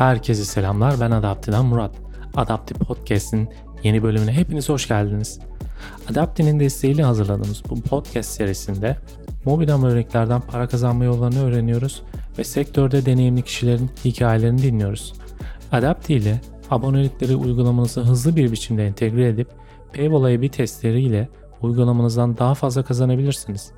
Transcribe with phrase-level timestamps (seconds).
[0.00, 1.90] Herkese selamlar ben Adapti'den Murat.
[2.36, 3.48] Adapti Podcast'in
[3.82, 5.40] yeni bölümüne hepiniz hoş geldiniz.
[6.10, 8.96] Adapti'nin desteğiyle hazırladığımız bu podcast serisinde
[9.44, 12.02] mobil ama örneklerden para kazanma yollarını öğreniyoruz
[12.38, 15.12] ve sektörde deneyimli kişilerin hikayelerini dinliyoruz.
[15.72, 16.40] Adapti ile
[16.70, 19.48] abonelikleri uygulamanıza hızlı bir biçimde entegre edip
[19.94, 21.28] Paywall AB testleriyle
[21.62, 23.72] uygulamanızdan daha fazla kazanabilirsiniz.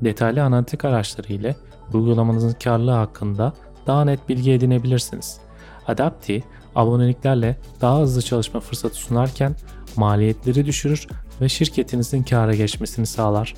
[0.00, 1.56] Detaylı analitik araçları ile
[1.92, 3.52] uygulamanızın karlılığı hakkında
[3.86, 5.49] daha net bilgi edinebilirsiniz.
[5.86, 6.44] Adapti,
[6.74, 9.56] aboneliklerle daha hızlı çalışma fırsatı sunarken
[9.96, 11.06] maliyetleri düşürür
[11.40, 13.54] ve şirketinizin kâra geçmesini sağlar.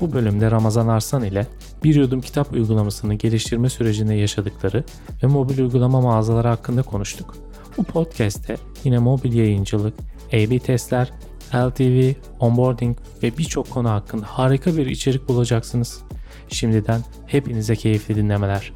[0.00, 1.46] Bu bölümde Ramazan Arslan ile
[1.84, 4.84] Bir Yudum Kitap uygulamasını geliştirme sürecinde yaşadıkları
[5.22, 7.34] ve mobil uygulama mağazaları hakkında konuştuk.
[7.76, 9.94] Bu podcast'te yine mobil yayıncılık,
[10.28, 11.12] A-B testler,
[11.54, 16.02] LTV, onboarding ve birçok konu hakkında harika bir içerik bulacaksınız.
[16.48, 18.72] Şimdiden hepinize keyifli dinlemeler.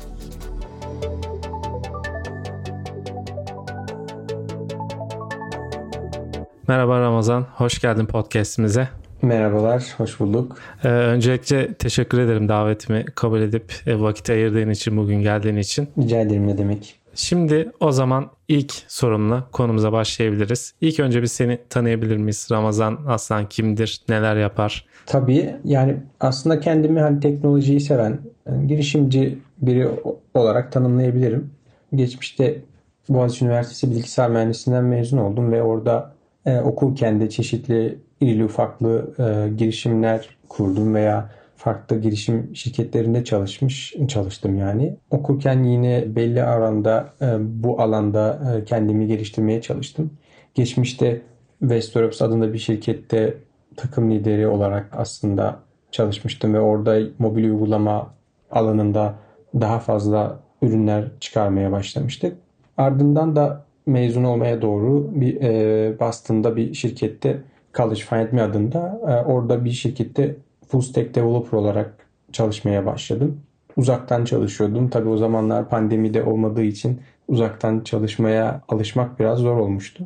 [6.68, 8.88] Merhaba Ramazan, hoş geldin podcastimize.
[9.22, 10.56] Merhabalar, hoş bulduk.
[10.84, 15.88] Ee, öncelikle teşekkür ederim davetimi kabul edip e, vakit ayırdığın için, bugün geldiğin için.
[15.98, 16.94] Rica ederim ne demek.
[17.14, 20.74] Şimdi o zaman ilk sorumla konumuza başlayabiliriz.
[20.80, 22.48] İlk önce bir seni tanıyabilir miyiz?
[22.52, 24.00] Ramazan Aslan kimdir?
[24.08, 24.86] Neler yapar?
[25.06, 29.88] Tabii yani aslında kendimi hani teknolojiyi seven, yani girişimci biri
[30.34, 31.50] olarak tanımlayabilirim.
[31.94, 32.58] Geçmişte
[33.08, 36.15] Boğaziçi Üniversitesi Bilgisayar Mühendisliğinden mezun oldum ve orada
[36.46, 44.58] e, okurken de çeşitli irili ufaklı e, girişimler kurdum veya farklı girişim şirketlerinde çalışmış çalıştım
[44.58, 44.96] yani.
[45.10, 50.10] Okurken yine belli aranda e, bu alanda e, kendimi geliştirmeye çalıştım.
[50.54, 51.22] Geçmişte
[51.60, 53.34] Westerops adında bir şirkette
[53.76, 58.14] takım lideri olarak aslında çalışmıştım ve orada mobil uygulama
[58.50, 59.14] alanında
[59.54, 62.36] daha fazla ürünler çıkarmaya başlamıştık.
[62.76, 67.42] Ardından da mezun olmaya doğru bir e, Boston'da bir şirkette
[67.74, 70.36] College Find Me adında e, orada bir şirkette
[70.68, 71.94] full stack developer olarak
[72.32, 73.40] çalışmaya başladım.
[73.76, 74.88] Uzaktan çalışıyordum.
[74.88, 80.04] Tabii o zamanlar pandemide olmadığı için uzaktan çalışmaya alışmak biraz zor olmuştu.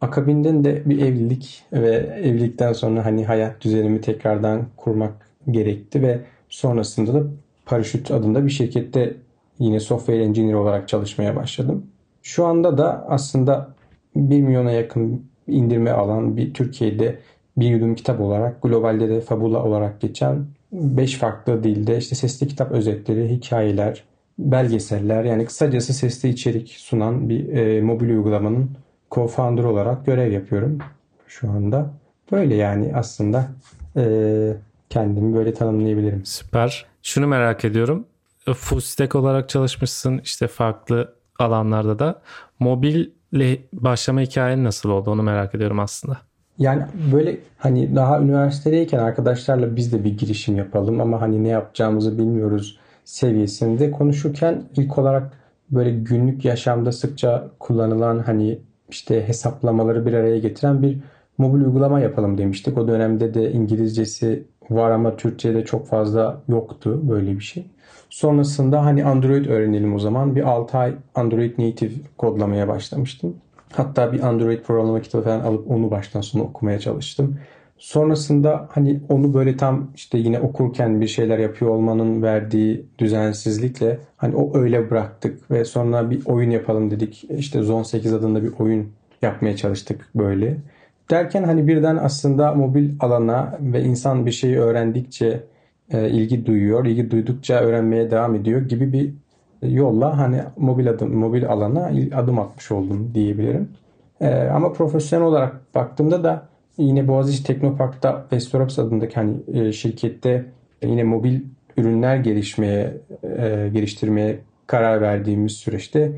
[0.00, 1.90] Akabinden de bir evlilik ve
[2.22, 5.12] evlilikten sonra hani hayat düzenimi tekrardan kurmak
[5.50, 7.26] gerekti ve sonrasında da
[7.66, 9.14] Paraşüt adında bir şirkette
[9.58, 11.86] yine software engineer olarak çalışmaya başladım.
[12.22, 13.74] Şu anda da aslında
[14.16, 17.18] 1 milyona yakın indirme alan bir Türkiye'de
[17.56, 22.72] bir yudum kitap olarak globalde de Fabula olarak geçen 5 farklı dilde işte sesli kitap
[22.72, 24.04] özetleri, hikayeler,
[24.38, 28.70] belgeseller yani kısacası sesli içerik sunan bir e, mobil uygulamanın
[29.10, 30.78] co-founder olarak görev yapıyorum
[31.26, 31.90] şu anda.
[32.32, 33.48] Böyle yani aslında
[33.96, 34.04] e,
[34.90, 36.24] kendimi böyle tanımlayabilirim.
[36.24, 36.86] Süper.
[37.02, 38.06] Şunu merak ediyorum.
[38.54, 42.22] Full stack olarak çalışmışsın işte farklı alanlarda da.
[42.58, 46.18] Mobille başlama hikayen nasıl oldu onu merak ediyorum aslında.
[46.58, 46.82] Yani
[47.12, 52.78] böyle hani daha üniversitedeyken arkadaşlarla biz de bir girişim yapalım ama hani ne yapacağımızı bilmiyoruz
[53.04, 55.32] seviyesinde konuşurken ilk olarak
[55.70, 58.58] böyle günlük yaşamda sıkça kullanılan hani
[58.88, 60.98] işte hesaplamaları bir araya getiren bir
[61.38, 62.78] mobil uygulama yapalım demiştik.
[62.78, 64.44] O dönemde de İngilizcesi
[64.74, 67.66] var ama Türkçe'de çok fazla yoktu böyle bir şey.
[68.10, 70.36] Sonrasında hani Android öğrenelim o zaman.
[70.36, 73.36] Bir 6 ay Android Native kodlamaya başlamıştım.
[73.72, 77.36] Hatta bir Android programlama kitabı falan alıp onu baştan sona okumaya çalıştım.
[77.78, 84.36] Sonrasında hani onu böyle tam işte yine okurken bir şeyler yapıyor olmanın verdiği düzensizlikle hani
[84.36, 87.24] o öyle bıraktık ve sonra bir oyun yapalım dedik.
[87.38, 90.56] İşte Zone 8 adında bir oyun yapmaya çalıştık böyle.
[91.12, 95.40] Derken hani birden aslında mobil alana ve insan bir şeyi öğrendikçe
[95.92, 99.12] e, ilgi duyuyor, ilgi duydukça öğrenmeye devam ediyor gibi bir
[99.62, 103.68] yolla hani mobil adım mobil alana adım atmış oldum diyebilirim.
[104.20, 110.44] E, ama profesyonel olarak baktığımda da yine Boğaziçi Teknopark'ta Vestorops adındaki hani e, şirkette
[110.82, 111.40] yine mobil
[111.76, 116.12] ürünler gelişmeye e, geliştirmeye karar verdiğimiz süreçte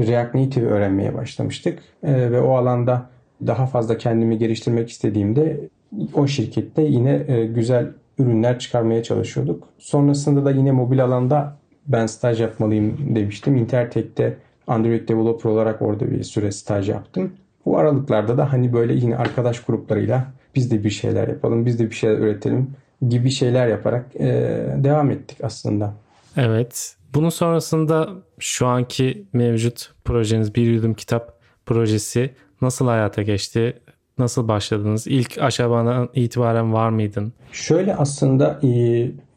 [0.00, 3.10] React Native öğrenmeye başlamıştık e, ve o alanda
[3.46, 5.68] daha fazla kendimi geliştirmek istediğimde
[6.14, 7.88] o şirkette yine e, güzel
[8.18, 9.68] ürünler çıkarmaya çalışıyorduk.
[9.78, 11.56] Sonrasında da yine mobil alanda
[11.86, 13.56] ben staj yapmalıyım demiştim.
[13.56, 17.32] Intertek'te Android developer olarak orada bir süre staj yaptım.
[17.66, 21.90] Bu aralıklarda da hani böyle yine arkadaş gruplarıyla biz de bir şeyler yapalım, biz de
[21.90, 22.70] bir şeyler üretelim
[23.08, 24.28] gibi şeyler yaparak e,
[24.76, 25.94] devam ettik aslında.
[26.36, 26.96] Evet.
[27.14, 28.08] Bunun sonrasında
[28.38, 32.30] şu anki mevcut projeniz Bir Yudum Kitap projesi
[32.62, 33.80] nasıl hayata geçti?
[34.18, 35.06] Nasıl başladınız?
[35.06, 37.32] İlk aşamadan itibaren var mıydın?
[37.52, 38.68] Şöyle aslında e,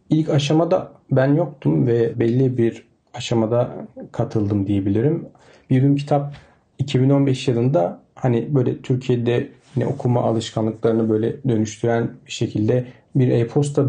[0.09, 3.71] ilk aşamada ben yoktum ve belli bir aşamada
[4.11, 5.25] katıldım diyebilirim.
[5.69, 6.33] Bir Yudum Kitap
[6.79, 12.85] 2015 yılında hani böyle Türkiye'de ne okuma alışkanlıklarını böyle dönüştüren bir şekilde
[13.15, 13.85] bir e-posta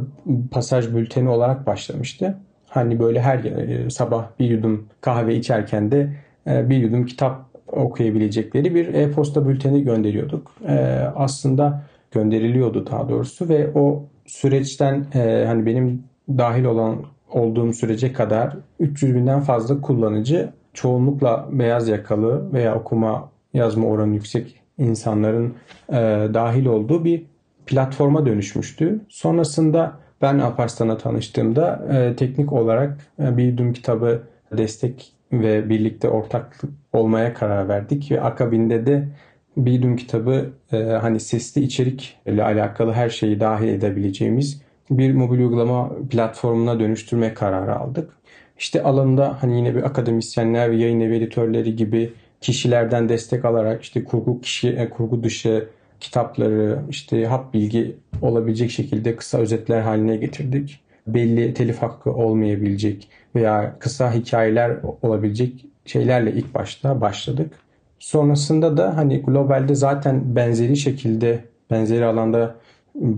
[0.50, 2.38] pasaj bülteni olarak başlamıştı.
[2.69, 6.16] Hani böyle her e, sabah bir yudum kahve içerken de
[6.46, 10.53] e, bir yudum kitap okuyabilecekleri bir e-posta bülteni gönderiyorduk.
[10.69, 10.75] E,
[11.17, 15.05] aslında gönderiliyordu daha doğrusu ve o süreçten
[15.47, 16.97] hani benim dahil olan
[17.31, 24.61] olduğum sürece kadar 300 binden fazla kullanıcı çoğunlukla beyaz yakalı veya okuma yazma oranı yüksek
[24.79, 25.55] insanların
[25.88, 25.94] e,
[26.35, 27.23] dahil olduğu bir
[27.67, 29.00] platforma dönüşmüştü.
[29.09, 29.93] Sonrasında
[30.23, 34.23] ben Alparslan'la tanıştığımda e, teknik olarak e, bir düm kitabı
[34.56, 39.09] destek ve birlikte ortaklık olmaya karar verdik ve akabinde de
[39.56, 45.38] bir düm kitabı e, hani sesli içerik ile alakalı her şeyi dahil edebileceğimiz bir mobil
[45.38, 48.11] uygulama platformuna dönüştürme kararı aldık.
[48.59, 54.05] İşte alanında hani yine bir akademisyenler ve yayın evi editörleri gibi kişilerden destek alarak işte
[54.05, 55.69] kurgu kişi e, kurgu dışı
[56.00, 60.83] kitapları işte hap bilgi olabilecek şekilde kısa özetler haline getirdik.
[61.06, 67.53] Belli telif hakkı olmayabilecek veya kısa hikayeler olabilecek şeylerle ilk başta başladık.
[67.99, 72.55] Sonrasında da hani globalde zaten benzeri şekilde benzeri alanda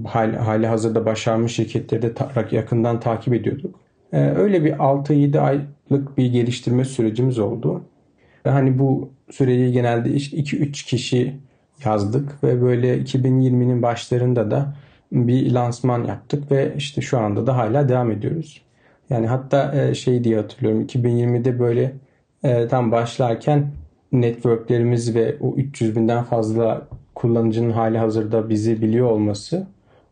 [0.05, 3.81] hali, hali hazırda başarmış şirketleri de ta, yakından takip ediyorduk.
[4.13, 7.83] Ee, öyle bir 6-7 aylık bir geliştirme sürecimiz oldu.
[8.47, 11.37] Ve hani bu süreyi genelde 2-3 kişi
[11.85, 14.75] yazdık ve böyle 2020'nin başlarında da
[15.13, 18.63] bir lansman yaptık ve işte şu anda da hala devam ediyoruz.
[19.11, 21.93] Yani hatta e, şey diye hatırlıyorum 2020'de böyle
[22.45, 23.67] e, tam başlarken
[24.13, 29.67] networklerimiz ve o 300 binden fazla kullanıcının hali hazırda bizi biliyor olması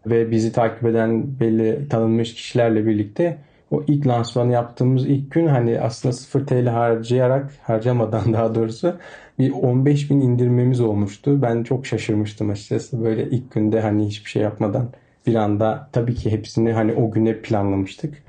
[0.06, 3.38] ve bizi takip eden belli tanınmış kişilerle birlikte
[3.74, 8.96] o ilk lansmanı yaptığımız ilk gün hani aslında 0 TL harcayarak harcamadan daha doğrusu
[9.38, 11.42] bir 15 bin indirmemiz olmuştu.
[11.42, 14.88] Ben çok şaşırmıştım açıkçası böyle ilk günde hani hiçbir şey yapmadan
[15.26, 18.22] bir anda tabii ki hepsini hani o güne planlamıştık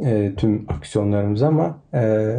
[0.00, 2.34] e, tüm aksiyonlarımızı ama e,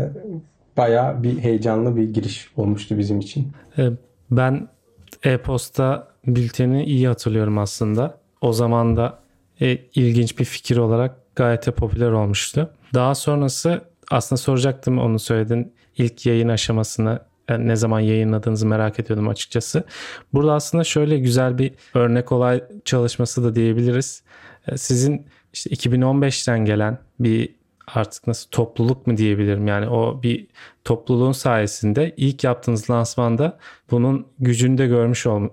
[0.77, 3.47] baya bir heyecanlı bir giriş olmuştu bizim için.
[3.77, 3.89] E,
[4.31, 4.67] ben
[5.23, 8.17] e-posta bülteni iyi hatırlıyorum aslında.
[8.41, 9.19] O zaman da
[9.61, 12.69] e, ilginç bir fikir olarak gayet de popüler olmuştu.
[12.93, 13.81] Daha sonrası
[14.11, 15.73] aslında soracaktım onu söyledin.
[15.97, 17.19] İlk yayın aşamasını
[17.49, 19.83] yani ne zaman yayınladığınızı merak ediyordum açıkçası.
[20.33, 24.23] Burada aslında şöyle güzel bir örnek olay çalışması da diyebiliriz.
[24.67, 27.55] E, sizin işte 2015'ten gelen bir
[27.87, 30.47] artık nasıl topluluk mu diyebilirim yani o bir
[30.83, 33.57] topluluğun sayesinde ilk yaptığınız lansmanda
[33.91, 35.49] bunun gücünü de görmüş ol,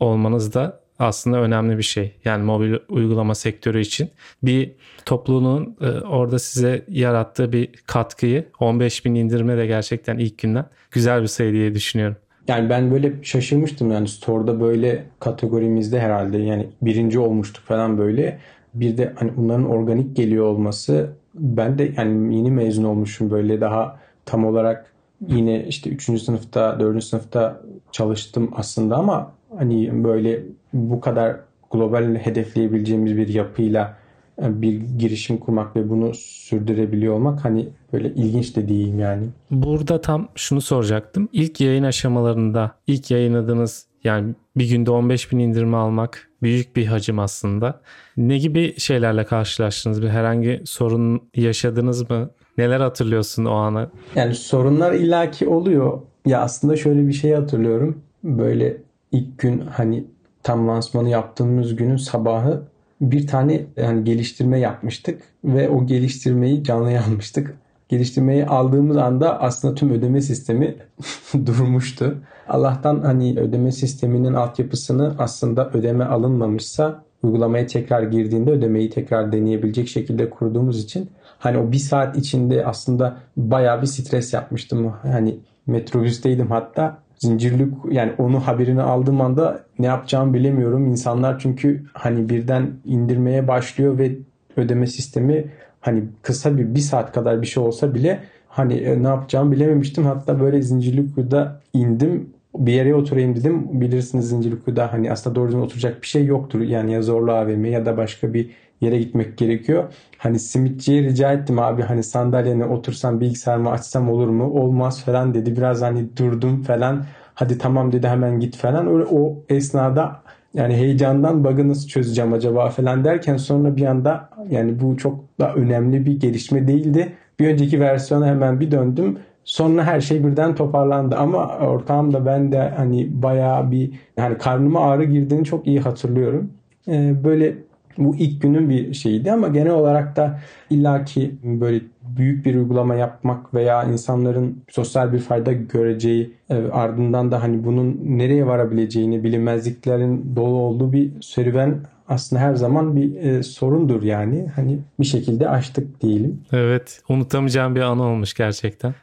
[0.00, 2.14] olmanız da aslında önemli bir şey.
[2.24, 4.10] Yani mobil uygulama sektörü için
[4.42, 4.72] bir
[5.04, 11.22] topluluğun e, orada size yarattığı bir katkıyı 15 bin indirme de gerçekten ilk günden güzel
[11.22, 12.16] bir sayı diye düşünüyorum.
[12.48, 18.38] Yani ben böyle şaşırmıştım yani store'da böyle kategorimizde herhalde yani birinci olmuştuk falan böyle.
[18.74, 23.98] Bir de hani bunların organik geliyor olması ben de yani yeni mezun olmuşum böyle daha
[24.24, 24.92] tam olarak
[25.28, 26.22] yine işte 3.
[26.22, 27.04] sınıfta 4.
[27.04, 27.60] sınıfta
[27.92, 31.36] çalıştım aslında ama hani böyle bu kadar
[31.70, 33.96] global hedefleyebileceğimiz bir yapıyla
[34.42, 39.26] e, bir girişim kurmak ve bunu sürdürebiliyor olmak hani böyle ilginç de diyeyim yani.
[39.50, 41.28] Burada tam şunu soracaktım.
[41.32, 47.18] İlk yayın aşamalarında ilk yayınladığınız yani bir günde 15 bin indirme almak büyük bir hacim
[47.18, 47.80] aslında.
[48.16, 50.02] Ne gibi şeylerle karşılaştınız?
[50.02, 52.30] Bir herhangi sorun yaşadınız mı?
[52.58, 53.90] Neler hatırlıyorsun o anı?
[54.14, 56.00] Yani sorunlar illaki oluyor.
[56.26, 58.02] Ya aslında şöyle bir şey hatırlıyorum.
[58.24, 58.76] Böyle
[59.12, 60.04] ilk gün hani
[60.42, 62.62] tam lansmanı yaptığımız günün sabahı
[63.00, 67.54] bir tane yani geliştirme yapmıştık ve o geliştirmeyi canlıya almıştık.
[67.88, 70.76] Geliştirmeyi aldığımız anda aslında tüm ödeme sistemi
[71.46, 72.18] durmuştu.
[72.48, 80.30] Allah'tan hani ödeme sisteminin altyapısını aslında ödeme alınmamışsa uygulamaya tekrar girdiğinde ödemeyi tekrar deneyebilecek şekilde
[80.30, 84.94] kurduğumuz için hani o bir saat içinde aslında bayağı bir stres yapmıştım.
[85.02, 90.86] Hani metrobüsteydim hatta zincirlik yani onu haberini aldığım anda ne yapacağımı bilemiyorum.
[90.86, 94.12] İnsanlar çünkü hani birden indirmeye başlıyor ve
[94.56, 95.44] ödeme sistemi
[95.80, 100.04] hani kısa bir bir saat kadar bir şey olsa bile hani e, ne yapacağımı bilememiştim.
[100.04, 103.80] Hatta böyle Zincirlikuyu'da indim bir yere oturayım dedim.
[103.80, 106.60] Bilirsiniz Zincirlikuyu'da hani aslında doğru oturacak bir şey yoktur.
[106.60, 108.50] Yani ya Zorlu AVM ya da başka bir
[108.82, 109.84] yere gitmek gerekiyor.
[110.18, 114.44] Hani simitçiye rica ettim abi hani sandalyene otursam bilgisayarımı açsam olur mu?
[114.44, 115.56] Olmaz falan dedi.
[115.56, 117.04] Biraz hani durdum falan.
[117.34, 118.86] Hadi tamam dedi hemen git falan.
[118.86, 120.22] Öyle o esnada
[120.54, 125.54] yani heyecandan bug'ı nasıl çözeceğim acaba falan derken sonra bir anda yani bu çok da
[125.54, 127.12] önemli bir gelişme değildi.
[127.40, 132.52] Bir önceki versiyona hemen bir döndüm Sonra her şey birden toparlandı ama ortağım da ben
[132.52, 136.52] de hani bayağı bir hani karnıma ağrı girdiğini çok iyi hatırlıyorum.
[136.88, 137.56] Ee, böyle
[137.98, 143.54] bu ilk günün bir şeyiydi ama genel olarak da illaki böyle büyük bir uygulama yapmak
[143.54, 150.56] veya insanların sosyal bir fayda göreceği e, ardından da hani bunun nereye varabileceğini bilinmezliklerin dolu
[150.56, 154.46] olduğu bir serüven aslında her zaman bir e, sorundur yani.
[154.56, 156.40] Hani bir şekilde aştık diyelim.
[156.52, 158.94] Evet, unutamayacağım bir anı olmuş gerçekten.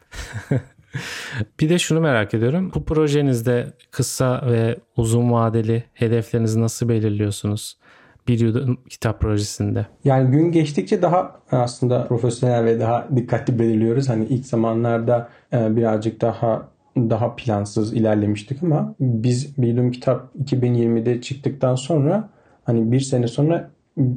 [1.60, 2.72] bir de şunu merak ediyorum.
[2.74, 7.76] Bu projenizde kısa ve uzun vadeli hedeflerinizi nasıl belirliyorsunuz?
[8.30, 9.86] Bir kitap projesinde.
[10.04, 14.08] Yani gün geçtikçe daha aslında profesyonel ve daha dikkatli belirliyoruz.
[14.08, 21.20] Hani ilk zamanlarda e, birazcık daha daha plansız ilerlemiştik ama biz bir yudum kitap 2020'de
[21.20, 22.28] çıktıktan sonra
[22.64, 23.70] hani bir sene sonra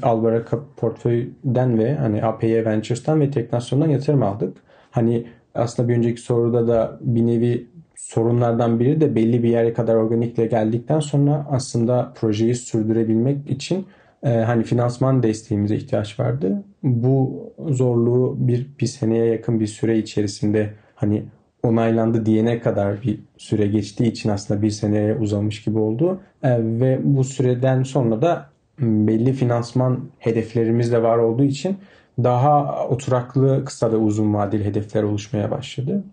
[0.04, 4.58] Albaraka portföyden ve hani APY Ventures'tan ve Teknasyon'dan yatırım aldık.
[4.92, 9.96] Hani aslında bir önceki soruda da bir nevi sorunlardan biri de belli bir yere kadar
[9.96, 13.86] organikle geldikten sonra aslında projeyi sürdürebilmek için
[14.24, 16.64] e, hani finansman desteğimize ihtiyaç vardı.
[16.84, 21.24] Bu zorluğu bir, bir seneye yakın bir süre içerisinde hani
[21.64, 26.20] onaylandı diyene kadar bir süre geçtiği için aslında bir seneye uzamış gibi oldu.
[26.44, 28.50] E, ve bu süreden sonra da
[28.80, 31.78] belli finansman hedeflerimiz de var olduğu için
[32.24, 36.04] daha oturaklı kısa ve uzun vadeli hedefler oluşmaya başladı.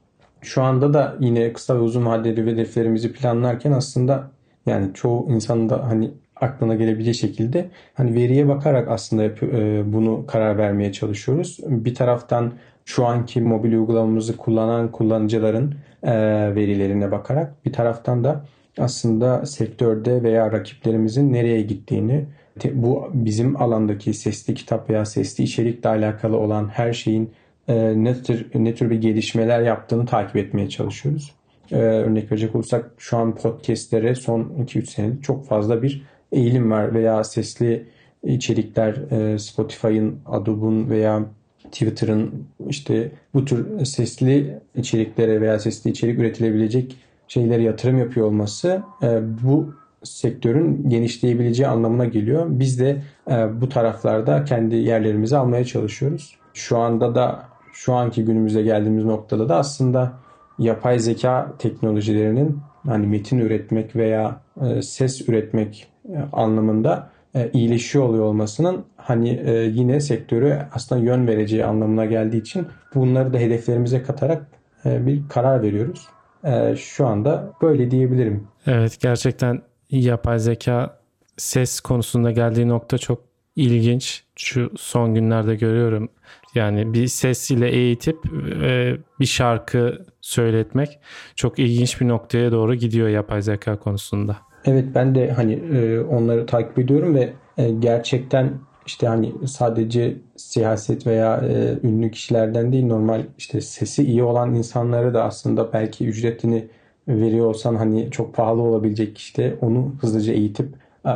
[0.42, 4.30] Şu anda da yine kısa ve uzun vadeli hedeflerimizi planlarken aslında
[4.66, 10.58] yani çoğu insanın da hani aklına gelebileceği şekilde hani veriye bakarak aslında e, bunu karar
[10.58, 11.58] vermeye çalışıyoruz.
[11.66, 12.52] Bir taraftan
[12.84, 16.12] şu anki mobil uygulamamızı kullanan kullanıcıların e,
[16.54, 18.44] verilerine bakarak bir taraftan da
[18.78, 22.24] aslında sektörde veya rakiplerimizin nereye gittiğini
[22.72, 27.30] bu bizim alandaki sesli kitap veya sesli içerikle alakalı olan her şeyin
[27.68, 31.34] e, ne tür, ne tür bir gelişmeler yaptığını takip etmeye çalışıyoruz.
[31.70, 36.02] Örnek verecek olursak şu an podcastlere son 2-3 senedir çok fazla bir
[36.32, 37.86] eğilim var veya sesli
[38.24, 41.24] içerikler e, Spotify'ın, Adobe'un veya
[41.72, 46.96] Twitter'ın işte bu tür sesli içeriklere veya sesli içerik üretilebilecek
[47.28, 52.46] şeylere yatırım yapıyor olması e, bu sektörün genişleyebileceği anlamına geliyor.
[52.48, 56.36] Biz de e, bu taraflarda kendi yerlerimizi almaya çalışıyoruz.
[56.54, 60.12] Şu anda da şu anki günümüze geldiğimiz noktada da aslında
[60.58, 64.40] yapay zeka teknolojilerinin hani metin üretmek veya
[64.82, 65.89] ses üretmek
[66.32, 72.66] anlamında e, iyileşiyor oluyor olmasının hani e, yine sektörü aslında yön vereceği anlamına geldiği için
[72.94, 74.46] bunları da hedeflerimize katarak
[74.84, 76.08] e, bir karar veriyoruz.
[76.44, 78.48] E, şu anda böyle diyebilirim.
[78.66, 81.00] Evet gerçekten yapay zeka
[81.36, 83.22] ses konusunda geldiği nokta çok
[83.56, 84.24] ilginç.
[84.36, 86.08] Şu son günlerde görüyorum.
[86.54, 88.18] Yani bir ses ile eğitip
[88.62, 90.98] e, bir şarkı söyletmek
[91.36, 94.36] çok ilginç bir noktaya doğru gidiyor yapay zeka konusunda.
[94.64, 98.52] Evet ben de hani e, onları takip ediyorum ve e, gerçekten
[98.86, 105.14] işte hani sadece siyaset veya e, ünlü kişilerden değil normal işte sesi iyi olan insanları
[105.14, 106.68] da aslında belki ücretini
[107.08, 110.68] veriyor olsan hani çok pahalı olabilecek işte onu hızlıca eğitip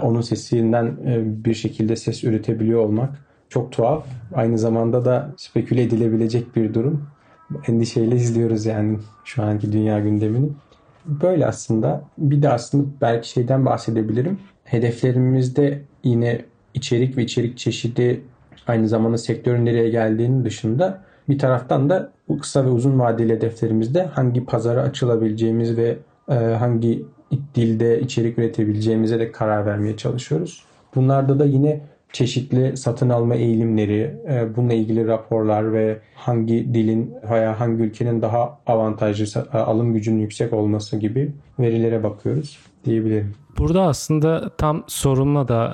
[0.03, 0.97] onun sesinden
[1.45, 4.07] bir şekilde ses üretebiliyor olmak çok tuhaf.
[4.35, 7.07] Aynı zamanda da speküle edilebilecek bir durum.
[7.69, 10.49] Endişeyle izliyoruz yani şu anki dünya gündemini.
[11.07, 12.05] Böyle aslında.
[12.19, 14.39] Bir de aslında belki şeyden bahsedebilirim.
[14.65, 16.45] Hedeflerimizde yine
[16.75, 18.21] içerik ve içerik çeşidi
[18.67, 24.03] aynı zamanda sektörün nereye geldiğinin dışında bir taraftan da bu kısa ve uzun vadeli hedeflerimizde
[24.03, 27.07] hangi pazara açılabileceğimiz ve e, hangi
[27.55, 30.65] dilde içerik üretebileceğimize de karar vermeye çalışıyoruz.
[30.95, 31.81] Bunlarda da yine
[32.15, 38.59] çeşitli satın alma eğilimleri, e, bununla ilgili raporlar ve hangi dilin veya hangi ülkenin daha
[38.67, 43.35] avantajlı e, alım gücünün yüksek olması gibi verilere bakıyoruz diyebilirim.
[43.59, 45.73] Burada aslında tam sorunla da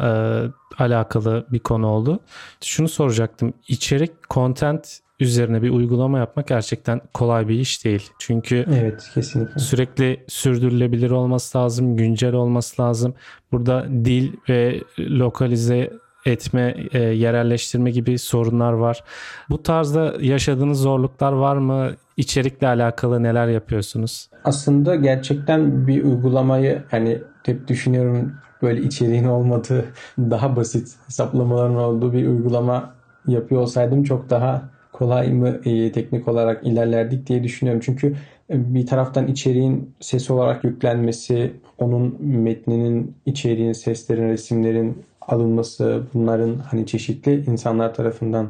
[0.79, 2.21] e, alakalı bir konu oldu.
[2.65, 3.53] Şunu soracaktım.
[3.69, 8.11] İçerik, content üzerine bir uygulama yapmak gerçekten kolay bir iş değil.
[8.19, 9.61] Çünkü evet kesinlikle.
[9.61, 13.15] sürekli sürdürülebilir olması lazım, güncel olması lazım.
[13.53, 15.91] Burada dil ve lokalize
[16.27, 19.05] etme, e, yerelleştirme gibi sorunlar var.
[19.51, 21.91] Bu tarzda yaşadığınız zorluklar var mı?
[22.17, 24.31] İçerikle alakalı neler yapıyorsunuz?
[24.45, 29.85] Aslında gerçekten bir uygulamayı hani hep düşünüyorum böyle içeriğin olmadığı
[30.19, 32.95] daha basit hesaplamaların olduğu bir uygulama
[33.27, 37.83] yapıyor olsaydım çok daha kolay mı e, teknik olarak ilerlerdik diye düşünüyorum.
[37.85, 38.17] Çünkü
[38.51, 46.87] e, bir taraftan içeriğin ses olarak yüklenmesi, onun metninin, içeriğin, seslerin, resimlerin alınması, bunların hani
[46.87, 48.49] çeşitli insanlar tarafından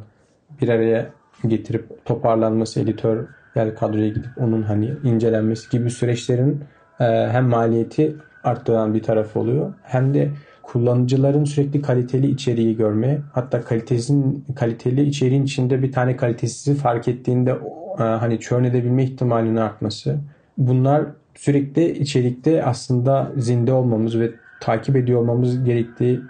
[0.61, 1.11] bir araya
[1.47, 6.61] getirip toparlanması editör yani kadroya gidip onun hani incelenmesi gibi süreçlerin
[7.01, 10.31] e, hem maliyeti arttıran bir tarafı oluyor hem de
[10.63, 17.51] kullanıcıların sürekli kaliteli içeriği görme hatta kalitesinin kaliteli içeriğin içinde bir tane kalitesizi fark ettiğinde
[17.99, 20.19] e, hani churn edebilme ihtimalinin artması.
[20.59, 26.21] Bunlar sürekli içerikte aslında zinde olmamız ve takip ediyor olmamız gerektiği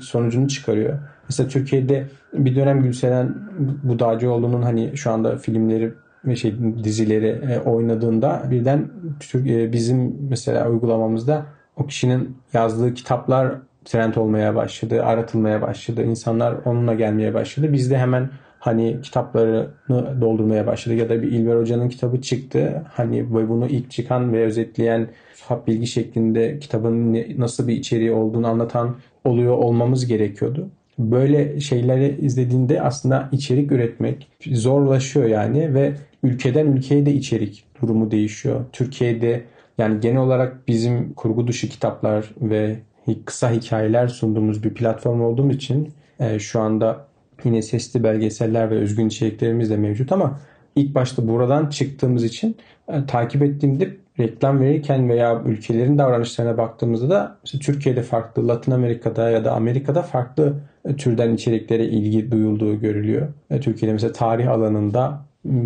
[0.00, 0.98] sonucunu çıkarıyor.
[1.28, 3.34] Mesela Türkiye'de bir dönem Gülseren
[3.82, 5.92] Budağcıoğlu'nun hani şu anda filmleri
[6.24, 6.54] ve şey
[6.84, 8.90] dizileri e, oynadığında birden
[9.34, 13.54] e, bizim mesela uygulamamızda o kişinin yazdığı kitaplar
[13.84, 16.04] trend olmaya başladı, aratılmaya başladı.
[16.04, 17.72] İnsanlar onunla gelmeye başladı.
[17.72, 22.82] Biz de hemen hani kitaplarını doldurmaya başladı ya da bir İlber Hoca'nın kitabı çıktı.
[22.92, 25.08] Hani bunu ilk çıkan ve özetleyen
[25.48, 28.96] hap bilgi şeklinde kitabın nasıl bir içeriği olduğunu anlatan
[29.28, 30.68] oluyor olmamız gerekiyordu.
[30.98, 35.92] Böyle şeyleri izlediğinde aslında içerik üretmek zorlaşıyor yani ve
[36.22, 38.64] ülkeden ülkeye de içerik durumu değişiyor.
[38.72, 39.42] Türkiye'de
[39.78, 42.76] yani genel olarak bizim kurgu dışı kitaplar ve
[43.24, 45.88] kısa hikayeler sunduğumuz bir platform olduğumuz için
[46.20, 47.06] e, şu anda
[47.44, 50.40] yine sesli belgeseller ve özgün içeriklerimiz de mevcut ama
[50.76, 52.56] ilk başta buradan çıktığımız için
[52.88, 59.30] e, takip ettiğimde reklam verirken veya ülkelerin davranışlarına baktığımızda da işte Türkiye'de farklı, Latin Amerika'da
[59.30, 63.28] ya da Amerika'da farklı e, türden içeriklere ilgi duyulduğu görülüyor.
[63.50, 65.24] E, Türkiye'de mesela tarih alanında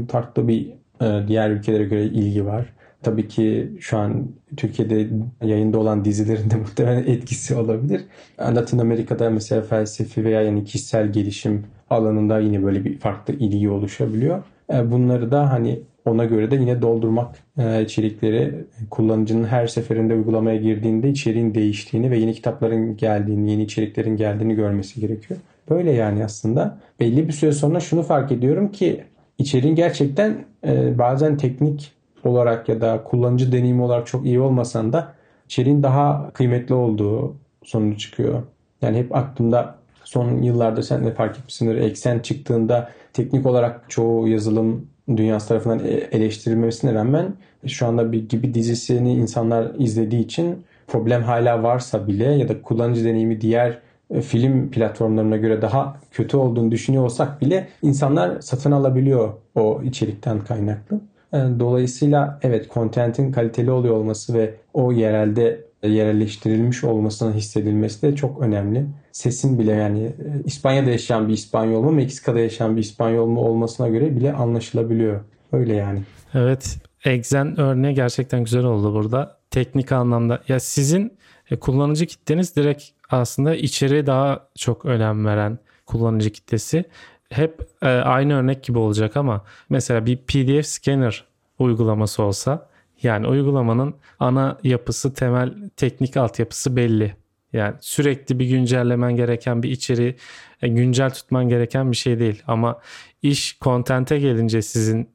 [0.09, 0.69] farklı bir
[1.01, 2.73] e, diğer ülkelere göre ilgi var.
[3.03, 5.09] Tabii ki şu an Türkiye'de
[5.45, 8.05] yayında olan dizilerin de muhtemelen etkisi olabilir.
[8.41, 14.43] Latin Amerika'da mesela felsefi veya yani kişisel gelişim alanında yine böyle bir farklı ilgi oluşabiliyor.
[14.73, 18.55] Bunları da hani ona göre de yine doldurmak e, içerikleri
[18.91, 25.01] kullanıcının her seferinde uygulamaya girdiğinde içeriğin değiştiğini ve yeni kitapların geldiğini, yeni içeriklerin geldiğini görmesi
[25.01, 25.41] gerekiyor.
[25.71, 26.79] Böyle yani aslında.
[27.01, 29.05] Belli bir süre sonra şunu fark ediyorum ki
[29.39, 31.93] içeriğin gerçekten e, bazen teknik
[32.25, 35.13] olarak ya da kullanıcı deneyimi olarak çok iyi olmasan da
[35.47, 38.43] içeriğin daha kıymetli olduğu sonucu çıkıyor.
[38.83, 41.77] Yani hep aklımda son yıllarda sen de fark etmişsindir.
[41.77, 47.35] Eksen çıktığında teknik olarak çoğu yazılım dünyası tarafından e, eleştirilmesine rağmen
[47.67, 53.05] şu anda bir gibi dizisini insanlar izlediği için problem hala varsa bile ya da kullanıcı
[53.05, 53.79] deneyimi diğer
[54.11, 60.45] e, film platformlarına göre daha kötü olduğunu düşünüyor olsak bile insanlar satın alabiliyor o içerikten
[60.45, 61.01] kaynaklı.
[61.33, 68.41] E, dolayısıyla evet kontentin kaliteli oluyor olması ve o yerelde yerelleştirilmiş olmasının hissedilmesi de çok
[68.41, 68.87] önemli.
[69.13, 70.13] Sesin bile yani e,
[70.45, 75.21] İspanya'da yaşayan bir İspanyol mu Meksika'da yaşayan bir İspanyol mu olmasına göre bile anlaşılabiliyor.
[75.53, 76.03] Öyle yani.
[76.35, 76.79] Evet.
[77.05, 79.39] Exen örneği gerçekten güzel oldu burada.
[79.51, 80.43] Teknik anlamda.
[80.49, 81.13] Ya sizin
[81.51, 86.85] e, kullanıcı kitleniz direkt aslında içeriye daha çok önem veren kullanıcı kitlesi.
[87.31, 91.25] Hep e, aynı örnek gibi olacak ama mesela bir PDF scanner
[91.59, 92.69] uygulaması olsa
[93.05, 97.17] yani uygulamanın ana yapısı, temel teknik altyapısı belli.
[97.53, 100.17] Yani sürekli bir güncellemen gereken bir içeriği
[100.63, 102.43] e, güncel tutman gereken bir şey değil.
[102.47, 102.81] Ama
[103.23, 105.09] iş kontente gelince sizin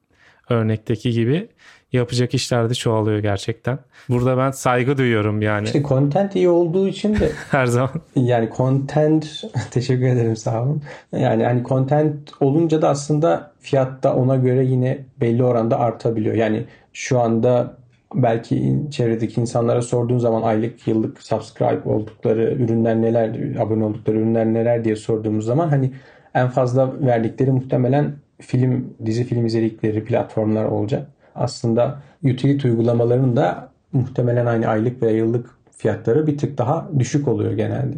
[0.49, 1.49] örnekteki gibi
[1.93, 3.79] yapacak işler de çoğalıyor gerçekten.
[4.09, 5.65] Burada ben saygı duyuyorum yani.
[5.65, 8.01] İşte content iyi olduğu için de her zaman.
[8.15, 10.83] Yani content teşekkür ederim sağ olun.
[11.11, 16.35] Yani hani content olunca da aslında fiyat da ona göre yine belli oranda artabiliyor.
[16.35, 16.65] Yani
[16.97, 17.77] şu anda
[18.15, 24.83] belki çevredeki insanlara sorduğun zaman aylık yıllık subscribe oldukları ürünler neler, abone oldukları ürünler neler
[24.83, 25.91] diye sorduğumuz zaman hani
[26.33, 31.07] en fazla verdikleri muhtemelen film, dizi film izledikleri platformlar olacak.
[31.35, 37.53] Aslında utility uygulamalarının da muhtemelen aynı aylık veya yıllık fiyatları bir tık daha düşük oluyor
[37.53, 37.97] genelde.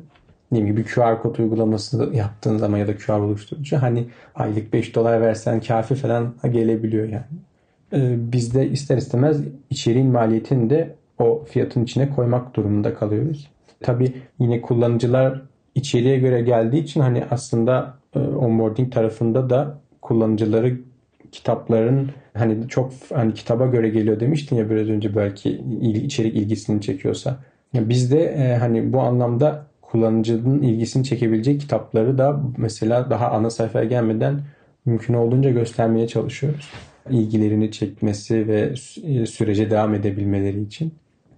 [0.51, 5.21] Dediğim gibi QR kod uygulaması yaptığın zaman ya da QR oluşturucu hani aylık 5 dolar
[5.21, 7.25] versen kafi falan gelebiliyor yani.
[7.93, 13.49] Ee, biz de ister istemez içeriğin maliyetini de o fiyatın içine koymak durumunda kalıyoruz.
[13.81, 15.41] Tabi yine kullanıcılar
[15.75, 20.77] içeriğe göre geldiği için hani aslında e, onboarding tarafında da kullanıcıları
[21.31, 27.37] kitapların hani çok hani kitaba göre geliyor demiştin ya biraz önce belki içerik ilgisini çekiyorsa.
[27.73, 33.85] Biz de e, hani bu anlamda kullanıcının ilgisini çekebilecek kitapları da mesela daha ana sayfaya
[33.85, 34.41] gelmeden
[34.85, 36.69] mümkün olduğunca göstermeye çalışıyoruz
[37.11, 40.93] ilgilerini çekmesi ve e, sürece devam edebilmeleri için.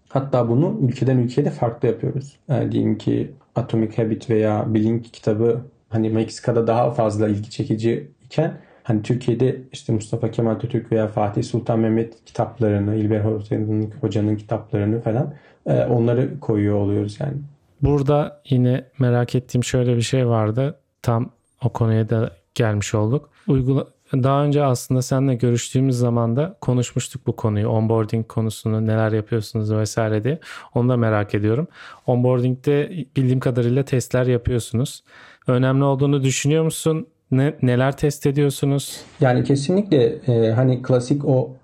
[0.09, 2.37] Hatta bunu ülkeden ülkeye de farklı yapıyoruz.
[2.47, 8.57] Yani diyelim ki Atomic Habit veya Blink kitabı hani Meksika'da daha fazla ilgi çekici iken
[8.83, 15.01] hani Türkiye'de işte Mustafa Kemal Atatürk veya Fatih Sultan Mehmet kitaplarını, İlber Hoca'nın, hocanın kitaplarını
[15.01, 15.33] falan
[15.65, 17.37] e, onları koyuyor oluyoruz yani.
[17.81, 20.79] Burada yine merak ettiğim şöyle bir şey vardı.
[21.01, 21.31] Tam
[21.63, 23.29] o konuya da gelmiş olduk.
[23.47, 27.69] Uygula daha önce aslında seninle görüştüğümüz zaman da konuşmuştuk bu konuyu.
[27.69, 30.39] Onboarding konusunu neler yapıyorsunuz vesaire diye.
[30.75, 31.67] Onu da merak ediyorum.
[32.07, 35.03] Onboarding'de bildiğim kadarıyla testler yapıyorsunuz.
[35.47, 37.07] Önemli olduğunu düşünüyor musun?
[37.31, 39.01] Ne, neler test ediyorsunuz?
[39.19, 41.55] Yani kesinlikle e, hani klasik o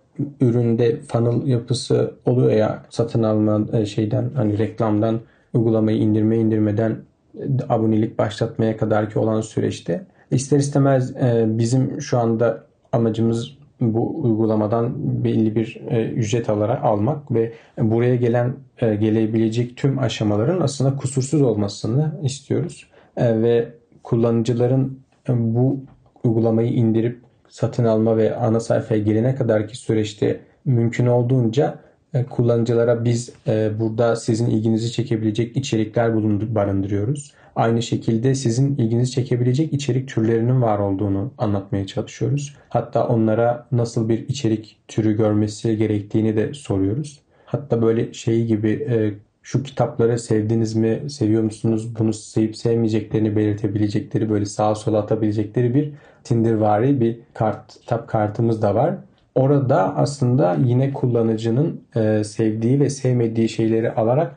[0.41, 5.19] üründe funnel yapısı oluyor ya satın alma e, şeyden hani reklamdan
[5.53, 6.97] uygulamayı indirme indirmeden
[7.35, 14.23] e, abonelik başlatmaya kadar ki olan süreçte ister istemez e, bizim şu anda amacımız bu
[14.23, 15.81] uygulamadan belli bir
[16.15, 22.87] ücret alarak almak ve buraya gelen gelebilecek tüm aşamaların aslında kusursuz olmasını istiyoruz
[23.17, 23.69] ve
[24.03, 25.79] kullanıcıların bu
[26.23, 31.79] uygulamayı indirip satın alma ve ana sayfaya gelene kadarki süreçte mümkün olduğunca
[32.13, 36.15] e, kullanıcılara biz e, burada sizin ilginizi çekebilecek içerikler
[36.55, 37.33] barındırıyoruz.
[37.57, 42.55] Aynı şekilde sizin ilginizi çekebilecek içerik türlerinin var olduğunu anlatmaya çalışıyoruz.
[42.69, 47.19] Hatta onlara nasıl bir içerik türü görmesi gerektiğini de soruyoruz.
[47.45, 54.29] Hatta böyle şey gibi e, şu kitapları sevdiniz mi, seviyor musunuz, bunu sevip sevmeyeceklerini belirtebilecekleri
[54.29, 55.93] böyle sağa sola atabilecekleri bir
[56.23, 58.95] Tindervari bir kart, kitap kartımız da var.
[59.35, 64.35] Orada aslında yine kullanıcının e, sevdiği ve sevmediği şeyleri alarak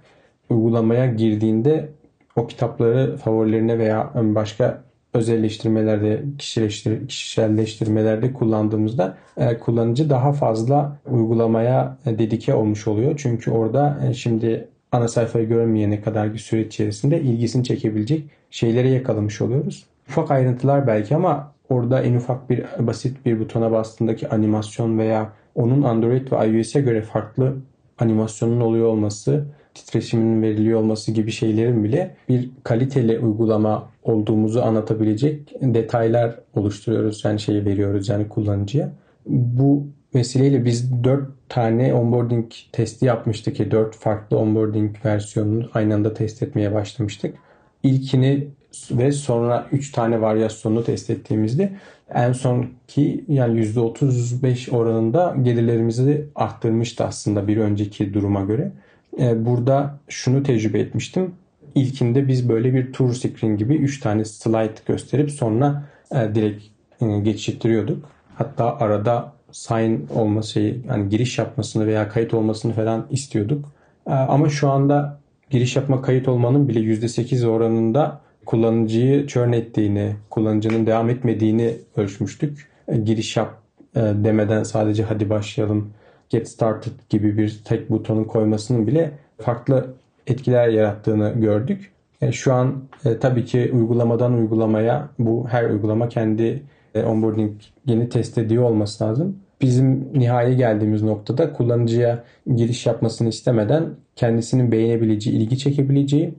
[0.50, 1.88] uygulamaya girdiğinde
[2.36, 4.82] o kitapları favorilerine veya başka
[5.14, 13.14] özelleştirmelerde, kişileştir, kişiselleştirmelerde kullandığımızda e, kullanıcı daha fazla uygulamaya dedike olmuş oluyor.
[13.16, 19.40] Çünkü orada e, şimdi ana sayfayı görmeyene kadar bir süre içerisinde ilgisini çekebilecek şeylere yakalamış
[19.40, 19.86] oluyoruz.
[20.08, 25.82] Ufak ayrıntılar belki ama orada en ufak bir basit bir butona bastığındaki animasyon veya onun
[25.82, 27.56] Android ve iOS'e göre farklı
[27.98, 36.40] animasyonun oluyor olması, titreşimin veriliyor olması gibi şeylerin bile bir kaliteli uygulama olduğumuzu anlatabilecek detaylar
[36.54, 37.24] oluşturuyoruz.
[37.24, 38.92] Yani şeyi veriyoruz yani kullanıcıya.
[39.26, 46.14] Bu vesileyle biz 4 tane onboarding testi yapmıştık ki 4 farklı onboarding versiyonunu aynı anda
[46.14, 47.34] test etmeye başlamıştık.
[47.82, 48.48] İlkini
[48.90, 51.72] ve sonra 3 tane varyasyonunu test ettiğimizde
[52.14, 58.72] en sonki yani %35 oranında gelirlerimizi arttırmıştı aslında bir önceki duruma göre.
[59.18, 61.34] Ee, burada şunu tecrübe etmiştim.
[61.74, 66.64] İlkinde biz böyle bir tour screen gibi 3 tane slide gösterip sonra e, direkt
[67.00, 68.04] e, geçirttiriyorduk.
[68.34, 73.72] Hatta arada sign olması, yani giriş yapmasını veya kayıt olmasını falan istiyorduk.
[74.06, 75.20] Ama şu anda
[75.50, 82.68] giriş yapma kayıt olmanın bile %8 oranında kullanıcıyı churn ettiğini, kullanıcının devam etmediğini ölçmüştük.
[82.88, 83.54] E, giriş yap
[83.96, 85.90] e, demeden sadece hadi başlayalım,
[86.30, 89.86] get started gibi bir tek butonun koymasının bile farklı
[90.26, 91.92] etkiler yarattığını gördük.
[92.20, 92.82] E, şu an
[93.20, 96.62] tabii ki uygulamadan uygulamaya bu her uygulama kendi
[96.94, 97.52] onboarding
[97.86, 99.36] yeni test ediyor olması lazım.
[99.60, 102.24] Bizim nihai geldiğimiz noktada kullanıcıya
[102.56, 106.34] giriş yapmasını istemeden kendisinin beğenebileceği, ilgi çekebileceği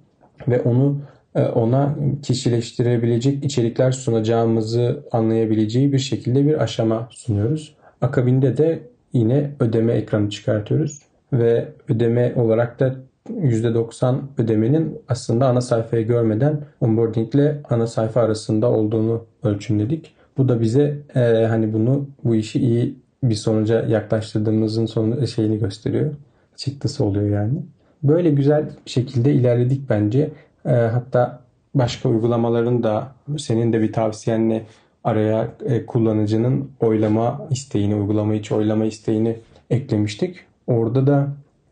[0.47, 1.01] ve onu
[1.35, 7.75] e, ona kişileştirebilecek içerikler sunacağımızı anlayabileceği bir şekilde bir aşama sunuyoruz.
[8.01, 8.79] Akabinde de
[9.13, 11.01] yine ödeme ekranı çıkartıyoruz
[11.33, 12.95] ve ödeme olarak da
[13.29, 20.13] %90 ödemenin aslında ana sayfayı görmeden onboarding ile ana sayfa arasında olduğunu ölçümledik.
[20.37, 21.19] Bu da bize e,
[21.49, 26.13] hani bunu bu işi iyi bir sonuca yaklaştırdığımızın sonu şeyini gösteriyor.
[26.55, 27.59] Çıktısı oluyor yani.
[28.03, 30.29] Böyle güzel şekilde ilerledik bence.
[30.65, 31.39] E, hatta
[31.75, 34.65] başka uygulamaların da senin de bir tavsiyenle
[35.03, 39.37] araya e, kullanıcının oylama isteğini, uygulama içi oylama isteğini
[39.69, 40.35] eklemiştik.
[40.67, 41.27] Orada da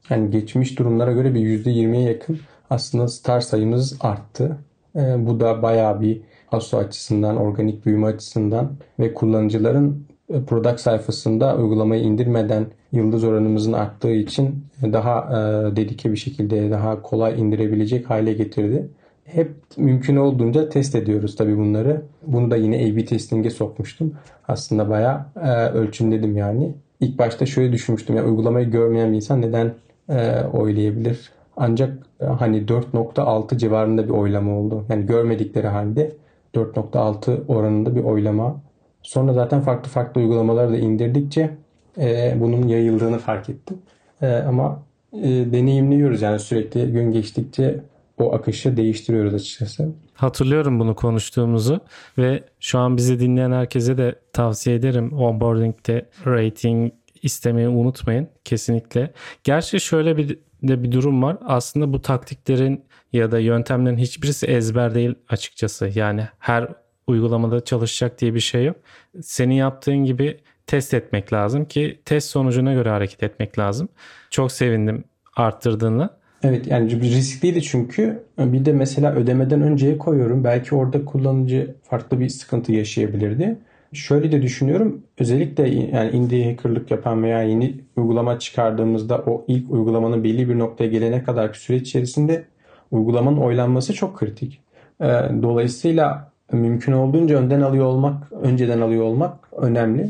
[0.10, 2.40] yani geçmiş durumlara göre bir %20'ye yakın
[2.70, 4.58] aslında star sayımız arttı.
[4.96, 11.58] E, bu da bayağı bir ASO açısından, organik büyüme açısından ve kullanıcıların e, product sayfasında
[11.58, 18.34] uygulamayı indirmeden yıldız oranımızın arttığı için daha e, dedike bir şekilde daha kolay indirebilecek hale
[18.34, 18.90] getirdi.
[19.34, 22.02] Hep mümkün olduğunca test ediyoruz tabii bunları.
[22.28, 24.14] Bunu da yine A-B testing'e sokmuştum.
[24.48, 26.74] Aslında bayağı e, ölçümledim yani.
[27.00, 29.74] İlk başta şöyle düşünmüştüm ya uygulamayı görmeyen bir insan neden
[30.10, 31.32] e, oylayabilir?
[31.58, 34.86] Ancak e, hani 4.6 civarında bir oylama oldu.
[34.90, 36.12] Yani görmedikleri halde
[36.56, 38.62] 4.6 oranında bir oylama.
[39.02, 41.50] Sonra zaten farklı farklı uygulamaları da indirdikçe
[41.98, 43.78] e, bunun yayıldığını fark ettim.
[44.22, 47.80] E, ama e, deneyimliyoruz yani sürekli gün geçtikçe
[48.20, 49.90] o akışı değiştiriyoruz açıkçası.
[50.14, 51.80] Hatırlıyorum bunu konuştuğumuzu
[52.18, 55.14] ve şu an bizi dinleyen herkese de tavsiye ederim.
[55.14, 59.14] Onboarding'de rating istemeyi unutmayın kesinlikle.
[59.44, 61.38] Gerçi şöyle bir de bir durum var.
[61.46, 65.92] Aslında bu taktiklerin ya da yöntemlerin hiçbirisi ezber değil açıkçası.
[65.96, 66.68] Yani her
[67.08, 68.76] uygulamada çalışacak diye bir şey yok.
[69.22, 73.90] Senin yaptığın gibi test etmek lazım ki test sonucuna göre hareket etmek lazım.
[74.30, 75.04] Çok sevindim
[75.36, 76.19] arttırdığını.
[76.44, 80.44] Evet yani riskliydi çünkü bir de mesela ödemeden önceye koyuyorum.
[80.44, 83.58] Belki orada kullanıcı farklı bir sıkıntı yaşayabilirdi.
[83.94, 85.02] Şöyle de düşünüyorum.
[85.20, 90.90] Özellikle yani indie hackerlık yapan veya yeni uygulama çıkardığımızda o ilk uygulamanın belli bir noktaya
[90.90, 92.44] gelene kadar süreç içerisinde
[92.92, 94.62] uygulamanın oylanması çok kritik.
[95.02, 95.06] Ee,
[95.42, 100.10] dolayısıyla mümkün olduğunca önden alıyor olmak, önceden alıyor olmak önemli.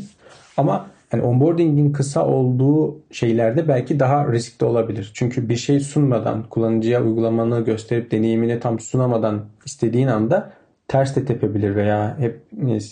[0.57, 5.11] Ama yani onboarding'in kısa olduğu şeylerde belki daha riskli olabilir.
[5.13, 10.51] Çünkü bir şey sunmadan, kullanıcıya uygulamanı gösterip deneyimini tam sunamadan istediğin anda
[10.87, 12.41] ters de tepebilir veya hep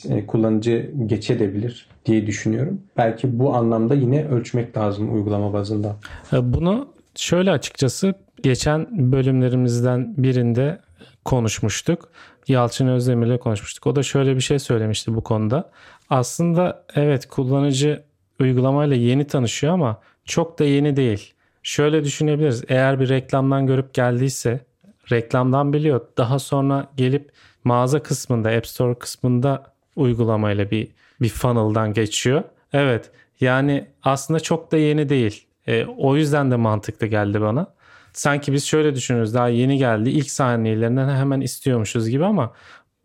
[0.09, 2.81] e, kullanıcı geçebilir diye düşünüyorum.
[2.97, 5.95] Belki bu anlamda yine ölçmek lazım uygulama bazında.
[6.33, 10.79] E, bunu şöyle açıkçası geçen bölümlerimizden birinde
[11.25, 12.09] konuşmuştuk.
[12.47, 13.87] Yalçın Özdemir'le konuşmuştuk.
[13.87, 15.69] O da şöyle bir şey söylemişti bu konuda.
[16.09, 18.03] Aslında evet kullanıcı
[18.39, 21.33] uygulamayla yeni tanışıyor ama çok da yeni değil.
[21.63, 22.63] Şöyle düşünebiliriz.
[22.67, 24.65] Eğer bir reklamdan görüp geldiyse
[25.11, 26.01] reklamdan biliyor.
[26.17, 27.31] Daha sonra gelip
[27.63, 29.63] mağaza kısmında, App Store kısmında
[29.95, 30.87] uygulamayla bir
[31.21, 32.43] bir funnel'dan geçiyor.
[32.73, 33.11] Evet.
[33.41, 35.47] Yani aslında çok da yeni değil.
[35.67, 37.67] E, o yüzden de mantıklı geldi bana.
[38.13, 39.33] Sanki biz şöyle düşünürüz.
[39.33, 40.09] Daha yeni geldi.
[40.09, 42.53] ilk saniyelerinden hemen istiyormuşuz gibi ama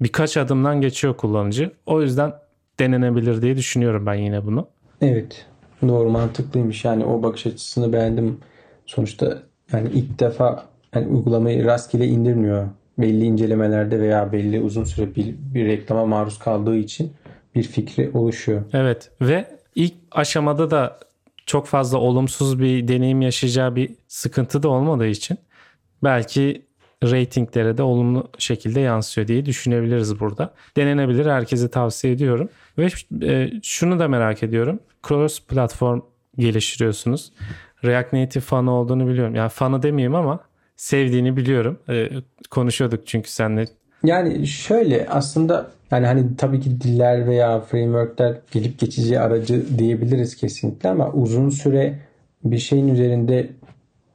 [0.00, 1.72] birkaç adımdan geçiyor kullanıcı.
[1.86, 2.32] O yüzden
[2.78, 4.68] denenebilir diye düşünüyorum ben yine bunu.
[5.02, 5.46] Evet.
[5.88, 6.84] Doğru mantıklıymış.
[6.84, 8.40] Yani o bakış açısını beğendim.
[8.86, 12.68] Sonuçta yani ilk defa yani uygulamayı rastgele indirmiyor.
[12.98, 17.12] Belli incelemelerde veya belli uzun süre bir, bir reklama maruz kaldığı için
[17.54, 18.62] bir fikri oluşuyor.
[18.72, 20.98] Evet ve ilk aşamada da
[21.46, 25.38] çok fazla olumsuz bir deneyim yaşayacağı bir sıkıntı da olmadığı için
[26.04, 26.66] belki
[27.02, 30.54] reytinglere de olumlu şekilde yansıyor diye düşünebiliriz burada.
[30.76, 31.26] Denenebilir.
[31.26, 32.48] Herkese tavsiye ediyorum.
[32.78, 32.88] Ve
[33.22, 34.80] e, şunu da merak ediyorum.
[35.08, 36.00] Cross platform
[36.38, 37.32] geliştiriyorsunuz.
[37.84, 39.34] React Native fanı olduğunu biliyorum.
[39.34, 40.40] Yani fanı demeyeyim ama
[40.76, 41.78] sevdiğini biliyorum.
[41.88, 42.08] E,
[42.50, 43.66] konuşuyorduk çünkü seninle.
[44.04, 50.88] Yani şöyle aslında yani hani tabii ki diller veya frameworkler gelip geçici aracı diyebiliriz kesinlikle
[50.88, 51.98] ama uzun süre
[52.44, 53.50] bir şeyin üzerinde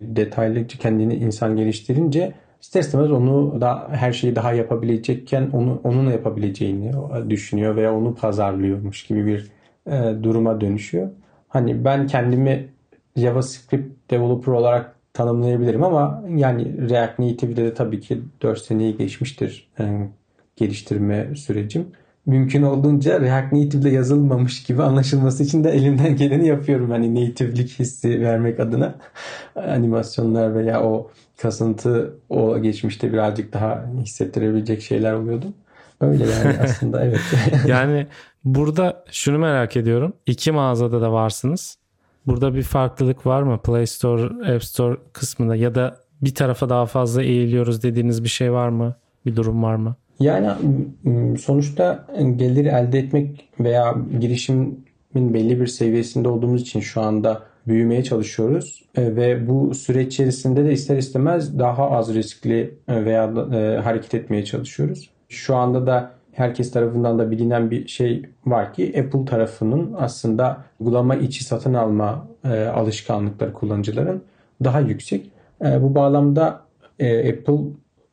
[0.02, 2.34] detaylı kendini insan geliştirince
[2.68, 6.92] ister istemez onu da her şeyi daha yapabilecekken onu onunla yapabileceğini
[7.30, 9.52] düşünüyor veya onu pazarlıyormuş gibi bir
[9.92, 11.10] e, duruma dönüşüyor.
[11.48, 12.70] Hani ben kendimi
[13.16, 20.10] JavaScript developer olarak tanımlayabilirim ama yani React Native'de de tabii ki 4 seneyi geçmiştir e,
[20.56, 21.88] geliştirme sürecim.
[22.28, 26.92] Mümkün olduğunca React Native'de yazılmamış gibi anlaşılması için de elimden geleni yapıyorum.
[26.92, 28.96] Hani native'lik hissi vermek adına
[29.56, 31.12] animasyonlar veya o
[31.42, 35.46] kasıntı o geçmişte birazcık daha hissettirebilecek şeyler oluyordu.
[36.02, 37.20] Öyle yani aslında evet.
[37.68, 38.08] yani
[38.44, 40.14] burada şunu merak ediyorum.
[40.26, 41.78] İki mağazada da varsınız.
[42.26, 43.60] Burada bir farklılık var mı?
[43.64, 48.52] Play Store, App Store kısmında ya da bir tarafa daha fazla eğiliyoruz dediğiniz bir şey
[48.52, 48.96] var mı?
[49.26, 49.96] Bir durum var mı?
[50.20, 50.50] Yani
[51.40, 58.84] sonuçta gelir elde etmek veya girişimin belli bir seviyesinde olduğumuz için şu anda büyümeye çalışıyoruz
[58.96, 64.14] e, ve bu süreç içerisinde de ister istemez daha az riskli e, veya e, hareket
[64.14, 65.10] etmeye çalışıyoruz.
[65.30, 71.16] Şu anda da herkes tarafından da bilinen bir şey var ki Apple tarafının aslında uygulama
[71.16, 72.28] içi satın alma
[72.74, 74.22] alışkanlıkları kullanıcıların
[74.64, 75.32] daha yüksek.
[75.62, 76.62] Bu bağlamda
[77.02, 77.60] Apple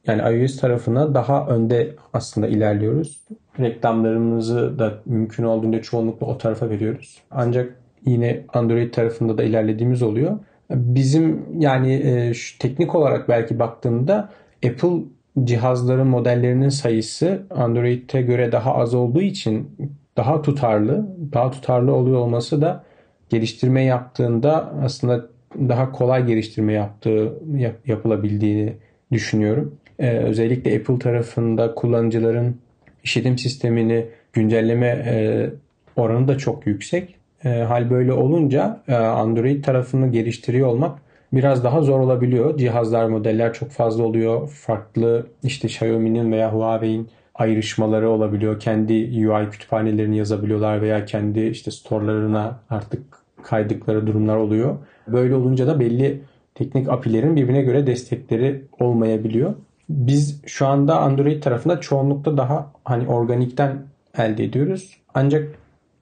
[0.06, 3.20] yani iOS tarafına daha önde aslında ilerliyoruz.
[3.60, 7.22] Reklamlarımızı da mümkün olduğunca çoğunlukla o tarafa veriyoruz.
[7.30, 10.38] Ancak yine Android tarafında da ilerlediğimiz oluyor.
[10.70, 14.30] Bizim yani e, şu teknik olarak belki baktığımda
[14.66, 15.02] Apple
[15.44, 19.70] cihazların modellerinin sayısı Android'e göre daha az olduğu için
[20.16, 22.84] daha tutarlı, daha tutarlı oluyor olması da
[23.30, 25.26] geliştirme yaptığında aslında
[25.58, 28.72] daha kolay geliştirme yaptığı yap, yapılabildiğini
[29.12, 29.74] düşünüyorum.
[29.98, 32.56] Ee, özellikle Apple tarafında kullanıcıların
[33.04, 35.50] işletim sistemini güncelleme e,
[35.96, 37.14] oranı da çok yüksek.
[37.44, 40.98] E, hal böyle olunca e, Android tarafını geliştiriyor olmak
[41.32, 42.58] biraz daha zor olabiliyor.
[42.58, 44.48] Cihazlar, modeller çok fazla oluyor.
[44.48, 48.60] Farklı işte Xiaomi'nin veya Huawei'in ayrışmaları olabiliyor.
[48.60, 48.92] Kendi
[49.28, 53.02] UI kütüphanelerini yazabiliyorlar veya kendi işte storelarına artık
[53.42, 54.76] kaydıkları durumlar oluyor.
[55.08, 56.20] Böyle olunca da belli
[56.54, 59.54] teknik API'lerin birbirine göre destekleri olmayabiliyor.
[59.88, 63.82] Biz şu anda Android tarafında çoğunlukla daha hani organikten
[64.18, 64.96] elde ediyoruz.
[65.14, 65.48] Ancak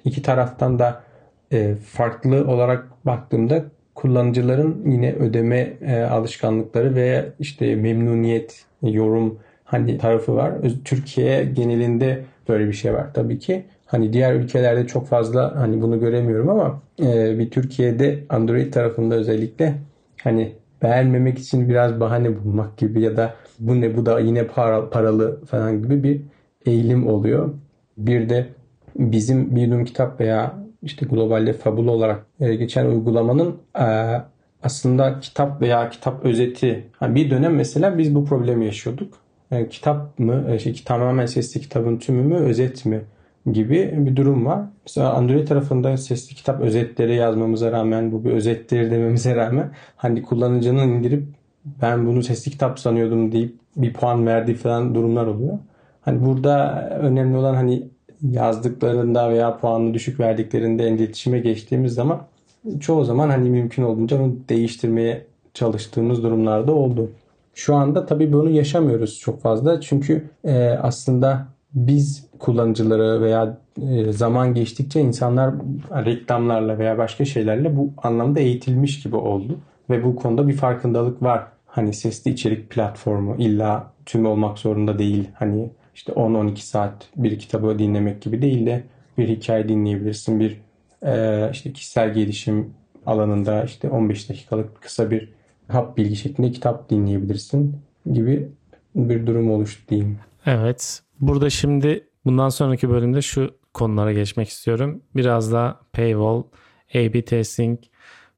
[0.05, 1.03] iki taraftan da
[1.53, 3.64] e, farklı olarak baktığımda
[3.95, 10.53] kullanıcıların yine ödeme e, alışkanlıkları ve işte memnuniyet, yorum hani tarafı var.
[10.85, 13.64] Türkiye genelinde böyle bir şey var tabii ki.
[13.87, 19.75] Hani diğer ülkelerde çok fazla hani bunu göremiyorum ama e, bir Türkiye'de Android tarafında özellikle
[20.23, 24.90] hani beğenmemek için biraz bahane bulmak gibi ya da bu ne bu da yine para,
[24.90, 26.20] paralı falan gibi bir
[26.66, 27.55] eğilim oluyor.
[27.98, 28.46] Bir de
[28.96, 33.87] bizim bir kitap veya işte globalde fabul olarak e, geçen uygulamanın e,
[34.62, 36.87] aslında kitap veya kitap özeti.
[37.03, 39.14] Bir dönem mesela biz bu problemi yaşıyorduk.
[39.51, 43.01] Yani kitap mı, e, şey, tamamen sesli kitabın tümü mü, özet mi
[43.53, 44.61] gibi bir durum var.
[44.87, 50.88] Mesela Android tarafında sesli kitap özetleri yazmamıza rağmen, bu bir özetleri dememize rağmen hani kullanıcının
[50.88, 51.25] indirip
[51.64, 55.59] ben bunu sesli kitap sanıyordum deyip bir puan verdiği falan durumlar oluyor.
[56.01, 57.88] Hani burada önemli olan hani
[58.22, 62.22] yazdıklarında veya puanını düşük verdiklerinde iletişime geçtiğimiz zaman
[62.81, 67.11] çoğu zaman hani mümkün olduğunca onu değiştirmeye çalıştığımız durumlarda oldu.
[67.55, 69.81] Şu anda tabii bunu yaşamıyoruz çok fazla.
[69.81, 75.55] Çünkü e, aslında biz kullanıcıları veya e, zaman geçtikçe insanlar
[75.90, 79.59] reklamlarla veya başka şeylerle bu anlamda eğitilmiş gibi oldu.
[79.90, 81.46] Ve bu konuda bir farkındalık var.
[81.73, 85.29] Hani sesli içerik platformu illa tüm olmak zorunda değil.
[85.35, 88.85] Hani işte 10-12 saat bir kitabı dinlemek gibi değil de
[89.19, 90.41] bir hikaye dinleyebilirsin.
[90.41, 90.61] Bir
[91.03, 92.75] e, işte kişisel gelişim
[93.07, 95.29] alanında işte 15 dakikalık kısa bir
[95.69, 97.77] hap bilgi şeklinde kitap dinleyebilirsin
[98.13, 98.49] gibi
[98.95, 100.19] bir durum oluştu diyeyim.
[100.47, 101.03] Evet.
[101.21, 105.03] Burada şimdi bundan sonraki bölümde şu konulara geçmek istiyorum.
[105.17, 106.43] Biraz da paywall,
[106.95, 107.79] A-B testing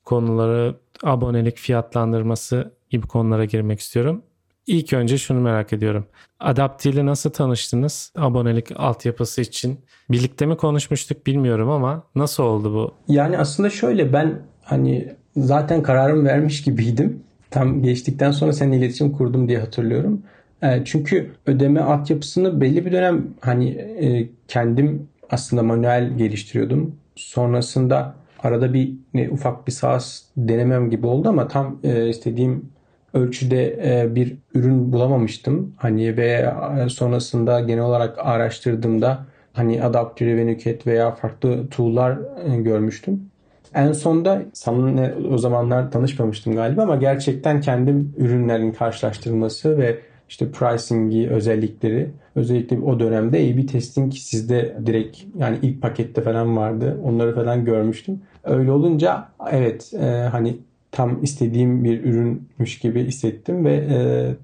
[0.05, 4.23] konuları, abonelik fiyatlandırması gibi konulara girmek istiyorum.
[4.67, 6.07] İlk önce şunu merak ediyorum.
[6.41, 8.13] Adapti ile nasıl tanıştınız?
[8.17, 9.79] Abonelik altyapısı için.
[10.11, 13.13] Birlikte mi konuşmuştuk bilmiyorum ama nasıl oldu bu?
[13.13, 17.23] Yani aslında şöyle ben hani zaten kararımı vermiş gibiydim.
[17.51, 20.23] Tam geçtikten sonra seninle iletişim kurdum diye hatırlıyorum.
[20.63, 26.97] E, çünkü ödeme altyapısını belli bir dönem hani e, kendim aslında manuel geliştiriyordum.
[27.17, 28.95] Sonrasında arada bir
[29.31, 32.74] ufak bir SaaS denemem gibi oldu ama tam e, istediğim
[33.15, 35.75] ölçüde e, bir ürün bulamamıştım.
[35.77, 36.53] Hani ve
[36.85, 43.31] e, sonrasında genel olarak araştırdığımda hani Adaptive Revenue veya farklı tool'lar e, görmüştüm.
[43.75, 49.99] En sonda seninle o zamanlar tanışmamıştım galiba ama gerçekten kendim ürünlerin karşılaştırılması ve
[50.29, 57.01] işte pricing'i özellikleri özellikle o dönemde A-B testing sizde direkt yani ilk pakette falan vardı.
[57.05, 58.21] Onları falan görmüştüm.
[58.45, 60.57] Öyle olunca evet e, hani
[60.95, 63.99] tam istediğim bir ürünmüş gibi hissettim ve e,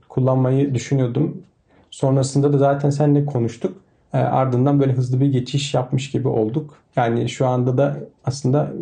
[0.09, 1.43] kullanmayı düşünüyordum.
[1.91, 3.77] Sonrasında da zaten seninle konuştuk.
[4.15, 6.75] E, ardından böyle hızlı bir geçiş yapmış gibi olduk.
[6.97, 8.73] Yani şu anda da aslında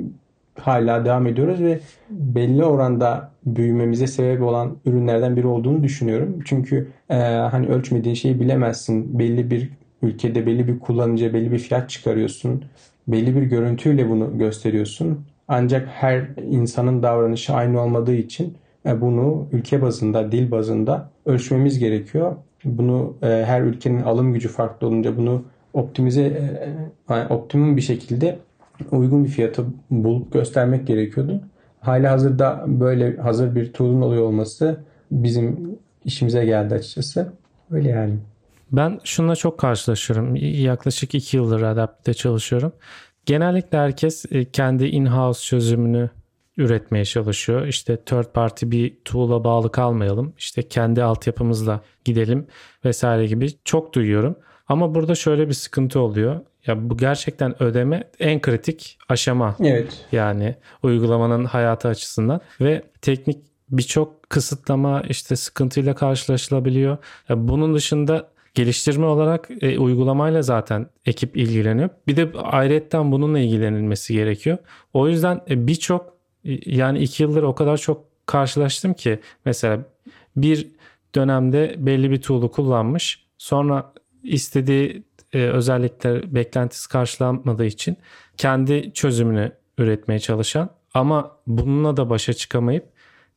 [0.60, 6.38] hala devam ediyoruz ve belli oranda büyümemize sebep olan ürünlerden biri olduğunu düşünüyorum.
[6.44, 9.18] Çünkü e, hani ölçmediğin şeyi bilemezsin.
[9.18, 9.70] Belli bir
[10.02, 12.64] ülkede belli bir kullanıcıya belli bir fiyat çıkarıyorsun.
[13.08, 15.24] Belli bir görüntüyle bunu gösteriyorsun.
[15.48, 18.56] Ancak her insanın davranışı aynı olmadığı için
[18.86, 22.36] e, bunu ülke bazında, dil bazında ölçmemiz gerekiyor.
[22.64, 26.68] Bunu e, her ülkenin alım gücü farklı olunca bunu optimize e,
[27.08, 28.38] yani optimum bir şekilde
[28.90, 31.40] uygun bir fiyatı bulup göstermek gerekiyordu.
[31.80, 34.80] Hali hazırda böyle hazır bir tool'un oluyor olması
[35.10, 37.32] bizim işimize geldi açıkçası.
[37.70, 38.14] Öyle yani.
[38.72, 40.36] Ben şununla çok karşılaşıyorum.
[40.36, 42.72] Yaklaşık iki yıldır Adapt'te çalışıyorum.
[43.28, 46.10] Genellikle herkes e, kendi in-house çözümünü
[46.56, 47.66] üretmeye çalışıyor.
[47.66, 50.34] İşte third party bir tool'a bağlı kalmayalım.
[50.38, 52.46] İşte kendi altyapımızla gidelim
[52.84, 54.36] vesaire gibi çok duyuyorum.
[54.68, 56.40] Ama burada şöyle bir sıkıntı oluyor.
[56.66, 59.56] Ya bu gerçekten ödeme en kritik aşama.
[59.60, 60.06] Evet.
[60.12, 63.38] Yani uygulamanın hayatı açısından ve teknik
[63.70, 66.98] birçok kısıtlama işte sıkıntıyla karşılaşılabiliyor.
[67.28, 71.88] Ya bunun dışında geliştirme olarak e, uygulamayla zaten ekip ilgileniyor.
[72.06, 74.58] Bir de ayrıyetten bununla ilgilenilmesi gerekiyor.
[74.92, 76.12] O yüzden e, birçok
[76.44, 79.80] e, yani iki yıldır o kadar çok karşılaştım ki mesela
[80.36, 80.68] bir
[81.14, 83.26] dönemde belli bir tool'u kullanmış.
[83.38, 83.92] Sonra
[84.22, 85.02] istediği
[85.32, 87.96] e, özellikler beklentisi karşılanmadığı için
[88.36, 92.84] kendi çözümünü üretmeye çalışan ama bununla da başa çıkamayıp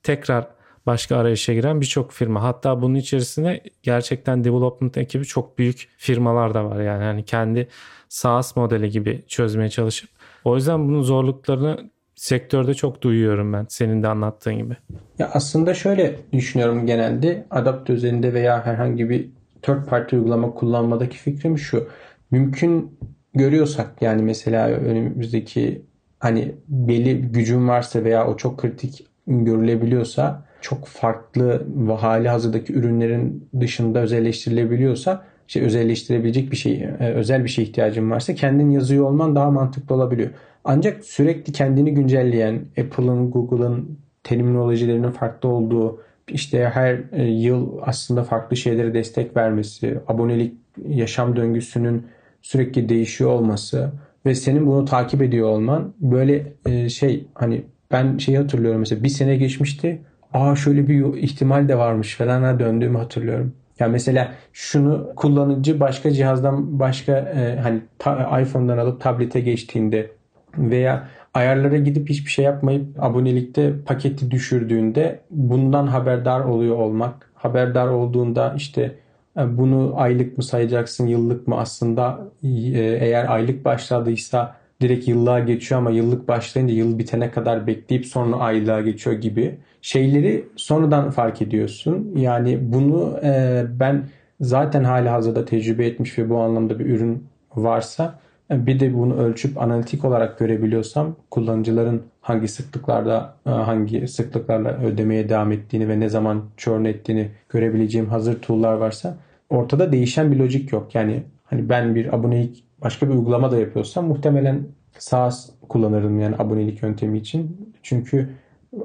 [0.04, 0.48] tekrar
[0.86, 2.44] başka arayışa giren birçok firma.
[2.44, 6.82] Hatta bunun içerisinde gerçekten development ekibi çok büyük firmalar da var.
[6.82, 7.68] Yani hani kendi
[8.10, 10.10] SaaS modeli gibi çözmeye çalışıp.
[10.44, 14.78] O yüzden bunun zorluklarını sektörde çok duyuyorum ben senin de anlattığın gibi.
[15.20, 19.30] Ya aslında şöyle düşünüyorum genelde adapt üzerinde veya herhangi bir
[19.62, 21.88] third party uygulama kullanmadaki fikrim şu.
[22.32, 23.00] Mümkün
[23.34, 25.86] görüyorsak yani mesela önümüzdeki
[26.20, 33.50] hani belli gücün varsa veya o çok kritik görülebiliyorsa çok farklı ve hali hazırdaki ürünlerin
[33.60, 39.36] dışında özelleştirilebiliyorsa işte özelleştirebilecek bir şey, e, özel bir şey ihtiyacın varsa kendin yazıyor olman
[39.36, 40.30] daha mantıklı olabiliyor.
[40.64, 48.58] Ancak sürekli kendini güncelleyen Apple'ın, Google'ın terminolojilerinin farklı olduğu, işte her e, yıl aslında farklı
[48.58, 50.54] şeylere destek vermesi, abonelik
[50.88, 52.06] yaşam döngüsünün
[52.42, 53.92] sürekli değişiyor olması
[54.26, 59.10] ve senin bunu takip ediyor olman böyle e, şey hani ben şeyi hatırlıyorum mesela bir
[59.10, 60.02] sene geçmişti.
[60.34, 63.54] Aa şöyle bir ihtimal de varmış falan döndüğümü hatırlıyorum.
[63.80, 70.12] Yani mesela şunu kullanıcı başka cihazdan başka e, hani ta, iPhone'dan alıp tablete geçtiğinde
[70.58, 77.32] veya ayarlara gidip hiçbir şey yapmayıp abonelikte paketi düşürdüğünde bundan haberdar oluyor olmak.
[77.36, 78.96] Haberdar olduğunda işte
[79.38, 85.82] e, bunu aylık mı sayacaksın, yıllık mı aslında e, eğer aylık başladıysa direkt yıllığa geçiyor
[85.82, 92.12] ama yıllık başlayınca yıl bitene kadar bekleyip sonra aylığa geçiyor gibi şeyleri sonradan fark ediyorsun.
[92.16, 94.04] Yani bunu e, ben
[94.42, 97.24] zaten hali hazırda tecrübe etmiş ve bu anlamda bir ürün
[97.56, 98.20] varsa
[98.52, 105.90] bir de bunu ölçüp analitik olarak görebiliyorsam kullanıcıların hangi sıklıklarda hangi sıklıklarla ödemeye devam ettiğini
[105.90, 109.18] ve ne zaman churn ettiğini görebileceğim hazır tool'lar varsa
[109.50, 110.96] ortada değişen bir lojik yok.
[110.96, 114.68] Yani hani ben bir abonelik başka bir uygulama da yapıyorsam muhtemelen
[114.98, 117.74] SaaS kullanırım yani abonelik yöntemi için.
[117.84, 118.30] Çünkü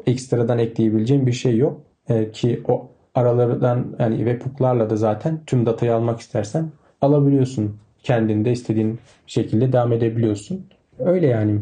[0.06, 1.80] ekstradan ekleyebileceğim bir şey yok.
[2.08, 6.70] Ee, ki o aralardan yani webhook'larla da zaten tüm datayı almak istersen
[7.00, 7.76] alabiliyorsun.
[8.02, 10.66] Kendinde istediğin şekilde devam edebiliyorsun.
[10.98, 11.60] Öyle yani.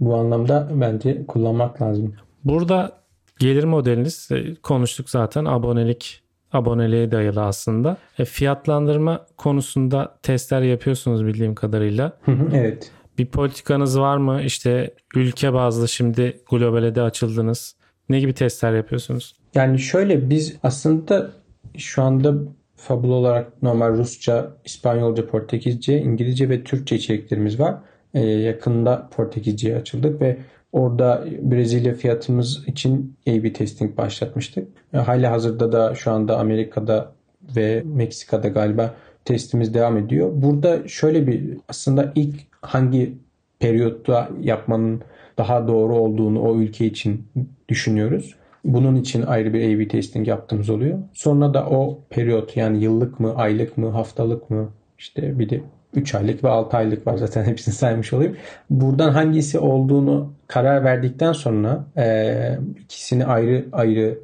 [0.00, 2.14] Bu anlamda bence kullanmak lazım.
[2.44, 2.92] Burada
[3.38, 6.22] gelir modeliniz e, konuştuk zaten abonelik
[6.52, 7.96] aboneliğe dayalı aslında.
[8.18, 12.12] E, fiyatlandırma konusunda testler yapıyorsunuz bildiğim kadarıyla.
[12.54, 12.90] evet.
[13.18, 14.42] Bir politikanız var mı?
[14.42, 17.76] İşte ülke bazlı şimdi globale de açıldınız.
[18.08, 19.34] Ne gibi testler yapıyorsunuz?
[19.54, 21.30] Yani şöyle biz aslında
[21.76, 22.34] şu anda
[22.76, 27.74] Fabul olarak normal Rusça, İspanyolca, Portekizce, İngilizce ve Türkçe içeriklerimiz var.
[28.14, 30.38] Ee, yakında Portekizce'ye açıldık ve
[30.76, 34.68] orada Brezilya fiyatımız için A-B testing başlatmıştık.
[34.94, 37.12] E, hali hazırda da şu anda Amerika'da
[37.56, 40.30] ve Meksika'da galiba testimiz devam ediyor.
[40.34, 43.14] Burada şöyle bir aslında ilk hangi
[43.58, 45.02] periyotta yapmanın
[45.38, 47.26] daha doğru olduğunu o ülke için
[47.68, 48.34] düşünüyoruz.
[48.64, 50.98] Bunun için ayrı bir A-B testing yaptığımız oluyor.
[51.12, 54.68] Sonra da o periyot yani yıllık mı, aylık mı, haftalık mı
[54.98, 55.60] işte bir de
[55.96, 58.36] 3 aylık ve 6 aylık var zaten hepsini saymış olayım.
[58.70, 64.18] Buradan hangisi olduğunu karar verdikten sonra e, ikisini ayrı ayrı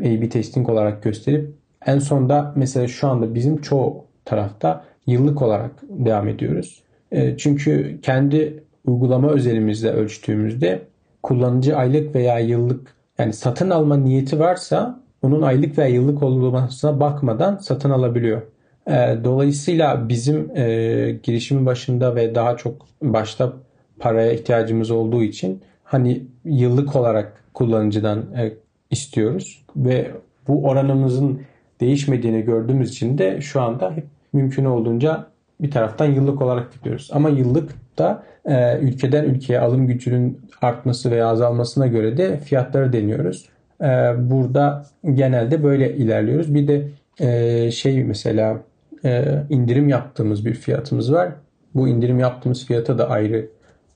[0.00, 1.50] A-B testing olarak gösterip
[1.86, 6.82] en sonda mesela şu anda bizim çoğu tarafta yıllık olarak devam ediyoruz.
[7.12, 10.82] E, çünkü kendi uygulama özelimizde ölçtüğümüzde
[11.22, 17.56] kullanıcı aylık veya yıllık yani satın alma niyeti varsa onun aylık veya yıllık olmasına bakmadan
[17.56, 18.42] satın alabiliyor.
[18.88, 20.64] Ee, dolayısıyla bizim e,
[21.22, 23.52] girişimin başında ve daha çok başta
[23.98, 28.52] paraya ihtiyacımız olduğu için hani yıllık olarak kullanıcıdan e,
[28.90, 30.10] istiyoruz ve
[30.48, 31.42] bu oranımızın
[31.80, 35.26] değişmediğini gördüğümüz için de şu anda hep mümkün olduğunca
[35.60, 37.10] bir taraftan yıllık olarak gidiyoruz.
[37.12, 43.48] Ama yıllık da e, ülkeden ülkeye alım gücünün artması veya azalmasına göre de fiyatları deniyoruz.
[43.80, 43.86] E,
[44.18, 46.54] burada genelde böyle ilerliyoruz.
[46.54, 46.88] Bir de
[47.20, 48.58] e, şey mesela
[49.04, 51.32] e, indirim yaptığımız bir fiyatımız var.
[51.74, 53.48] Bu indirim yaptığımız fiyata da ayrı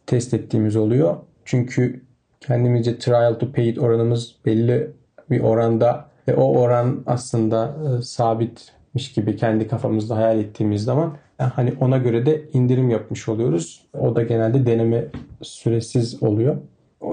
[0.06, 1.16] test ettiğimiz oluyor.
[1.44, 2.00] Çünkü
[2.40, 4.90] kendimizce trial to paid oranımız belli
[5.30, 11.50] bir oranda ve o oran aslında e, sabitmiş gibi kendi kafamızda hayal ettiğimiz zaman yani
[11.54, 13.86] hani ona göre de indirim yapmış oluyoruz.
[14.00, 15.06] O da genelde deneme
[15.42, 16.56] süresiz oluyor.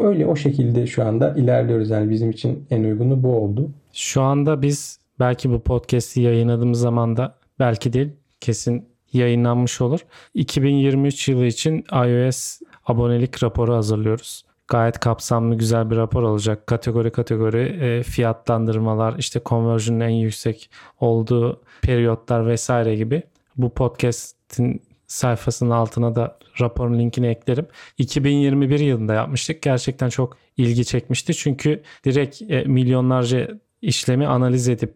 [0.03, 1.89] Öyle o şekilde şu anda ilerliyoruz.
[1.89, 3.69] Yani bizim için en uygunu bu oldu.
[3.93, 8.09] Şu anda biz belki bu podcast'i yayınladığımız zaman da belki değil
[8.41, 9.99] kesin yayınlanmış olur.
[10.33, 14.45] 2023 yılı için iOS abonelik raporu hazırlıyoruz.
[14.67, 16.67] Gayet kapsamlı güzel bir rapor olacak.
[16.67, 23.23] Kategori kategori e, fiyatlandırmalar, işte conversion'ın en yüksek olduğu periyotlar vesaire gibi.
[23.57, 27.67] Bu podcast'in sayfasının altına da raporun linkini eklerim.
[27.97, 29.61] 2021 yılında yapmıştık.
[29.61, 31.33] Gerçekten çok ilgi çekmişti.
[31.33, 33.47] Çünkü direkt e, milyonlarca
[33.81, 34.93] işlemi analiz edip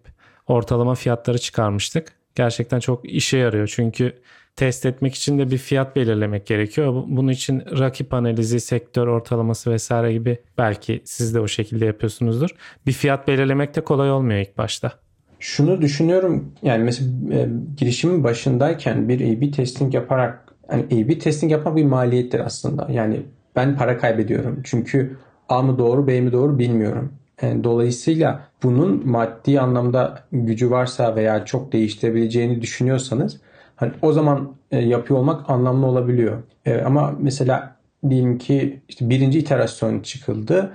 [0.48, 3.68] ortalama fiyatları çıkarmıştık gerçekten çok işe yarıyor.
[3.76, 4.14] Çünkü
[4.56, 7.04] test etmek için de bir fiyat belirlemek gerekiyor.
[7.08, 12.50] Bunun için rakip analizi, sektör ortalaması vesaire gibi belki siz de o şekilde yapıyorsunuzdur.
[12.86, 14.92] Bir fiyat belirlemek de kolay olmuyor ilk başta.
[15.40, 21.76] Şunu düşünüyorum yani mesela e, girişimin başındayken bir A-B testing yaparak yani A-B testing yapmak
[21.76, 22.88] bir maliyettir aslında.
[22.92, 23.22] Yani
[23.56, 24.62] ben para kaybediyorum.
[24.64, 25.18] Çünkü
[25.50, 27.14] A mı doğru B mi doğru bilmiyorum.
[27.42, 33.42] E, dolayısıyla bunun maddi anlamda gücü varsa veya çok değiştirebileceğini düşünüyorsanız
[33.76, 36.44] hani o zaman e, yapıyor olmak anlamlı olabiliyor.
[36.66, 37.76] E, ama mesela
[38.10, 40.74] diyelim ki işte birinci iterasyon çıkıldı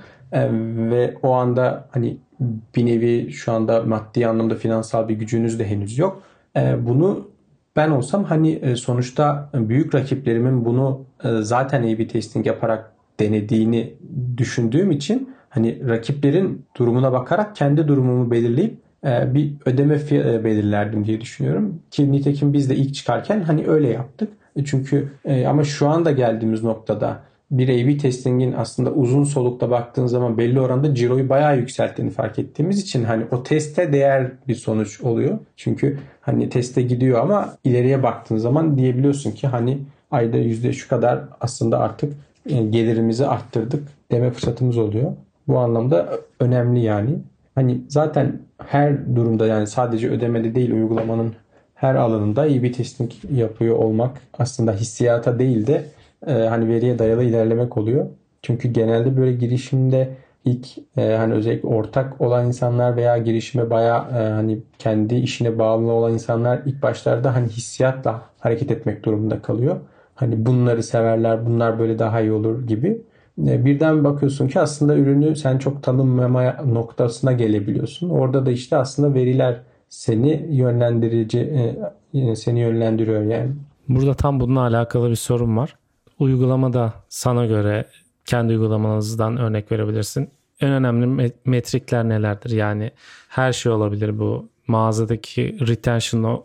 [0.90, 2.16] ve o anda hani
[2.76, 6.22] bir nevi şu anda maddi anlamda finansal bir gücünüz de henüz yok.
[6.78, 7.30] Bunu
[7.76, 11.04] ben olsam hani sonuçta büyük rakiplerimin bunu
[11.40, 13.94] zaten A-B testing yaparak denediğini
[14.36, 18.74] düşündüğüm için hani rakiplerin durumuna bakarak kendi durumumu belirleyip
[19.04, 21.82] e, bir ödeme e, belirlerdim diye düşünüyorum.
[21.90, 24.28] Ki nitekim biz de ilk çıkarken hani öyle yaptık.
[24.56, 25.08] E, çünkü
[25.46, 30.94] ama şu anda geldiğimiz noktada bir A-B testingin aslında uzun solukta baktığın zaman belli oranda
[30.94, 35.38] ciroyu bayağı yükselttiğini fark ettiğimiz için hani o teste değer bir sonuç oluyor.
[35.56, 39.78] Çünkü hani teste gidiyor ama ileriye baktığın zaman diyebiliyorsun ki hani
[40.10, 42.14] ayda yüzde şu kadar aslında artık
[42.48, 45.12] gelirimizi arttırdık deme fırsatımız oluyor.
[45.48, 47.18] Bu anlamda önemli yani.
[47.54, 51.34] Hani zaten her durumda yani sadece ödemede değil uygulamanın
[51.74, 55.84] her alanında iyi bir testing yapıyor olmak aslında hissiyata değil de
[56.26, 58.06] e, hani veriye dayalı ilerlemek oluyor.
[58.42, 60.10] Çünkü genelde böyle girişimde
[60.44, 65.92] ilk e, hani özellikle ortak olan insanlar veya girişime baya e, hani kendi işine bağlı
[65.92, 69.76] olan insanlar ilk başlarda hani hissiyatla hareket etmek durumunda kalıyor.
[70.14, 73.02] Hani bunları severler, bunlar böyle daha iyi olur gibi.
[73.38, 78.10] E, birden bakıyorsun ki aslında ürünü sen çok tanımlama noktasına gelebiliyorsun.
[78.10, 81.38] Orada da işte aslında veriler seni yönlendirici
[82.14, 83.50] e, seni yönlendiriyor yani.
[83.88, 85.76] Burada tam bununla alakalı bir sorun var.
[86.18, 87.84] Uygulamada sana göre
[88.24, 90.28] kendi uygulamanızdan örnek verebilirsin.
[90.60, 92.50] En önemli metrikler nelerdir?
[92.50, 92.90] Yani
[93.28, 96.44] her şey olabilir bu mağazadaki retention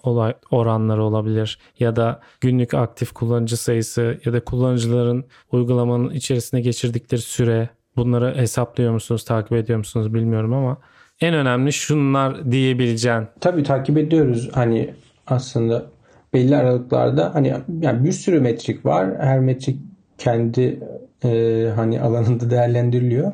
[0.52, 7.70] oranları olabilir ya da günlük aktif kullanıcı sayısı ya da kullanıcıların uygulamanın içerisine geçirdikleri süre
[7.96, 10.78] bunları hesaplıyor musunuz, takip ediyor musunuz bilmiyorum ama
[11.22, 13.24] en önemli şunlar diyebileceğin.
[13.40, 14.50] Tabii takip ediyoruz.
[14.54, 14.94] Hani
[15.28, 15.86] aslında
[16.34, 19.18] belli aralıklarda hani yani bir sürü metrik var.
[19.20, 19.80] Her metrik
[20.18, 20.80] kendi
[21.24, 23.32] e, hani alanında değerlendiriliyor.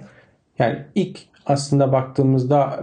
[0.59, 2.81] Yani ilk aslında baktığımızda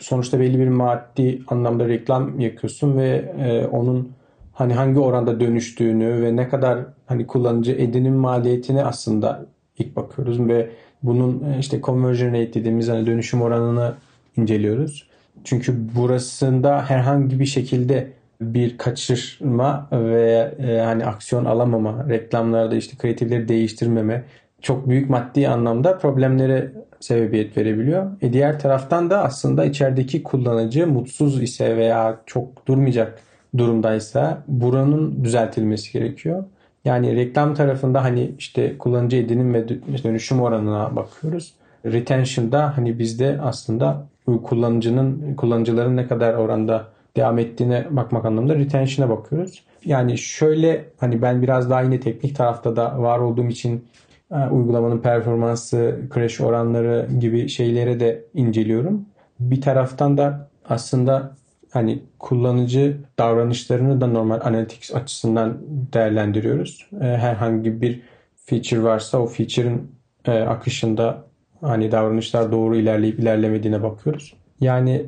[0.00, 4.12] sonuçta belli bir maddi anlamda reklam yakıyorsun ve e, onun
[4.52, 9.46] hani hangi oranda dönüştüğünü ve ne kadar hani kullanıcı edinim maliyetini aslında
[9.78, 10.70] ilk bakıyoruz ve
[11.02, 13.94] bunun e, işte conversion rate dediğimiz hani dönüşüm oranını
[14.36, 15.06] inceliyoruz.
[15.44, 23.48] Çünkü burasında herhangi bir şekilde bir kaçırma ve e, hani aksiyon alamama, reklamlarda işte kreatifleri
[23.48, 24.24] değiştirmeme
[24.62, 28.06] çok büyük maddi anlamda problemlere sebebiyet verebiliyor.
[28.22, 33.18] E diğer taraftan da aslında içerideki kullanıcı mutsuz ise veya çok durmayacak
[33.58, 36.44] durumdaysa buranın düzeltilmesi gerekiyor.
[36.84, 39.68] Yani reklam tarafında hani işte kullanıcı edinim ve
[40.04, 41.52] dönüşüm oranına bakıyoruz.
[41.84, 44.06] Retention'da hani bizde aslında
[44.42, 46.86] kullanıcının kullanıcıların ne kadar oranda
[47.16, 49.62] devam ettiğine bakmak anlamında retention'a bakıyoruz.
[49.84, 53.84] Yani şöyle hani ben biraz daha yine teknik tarafta da var olduğum için
[54.30, 59.06] uygulamanın performansı, crash oranları gibi şeylere de inceliyorum.
[59.40, 61.36] Bir taraftan da aslında
[61.70, 65.58] hani kullanıcı davranışlarını da normal analytics açısından
[65.92, 66.86] değerlendiriyoruz.
[67.00, 68.02] E, herhangi bir
[68.36, 69.90] feature varsa o feature'ın
[70.24, 71.24] e, akışında
[71.60, 74.34] hani davranışlar doğru ilerleyip ilerlemediğine bakıyoruz.
[74.60, 75.06] Yani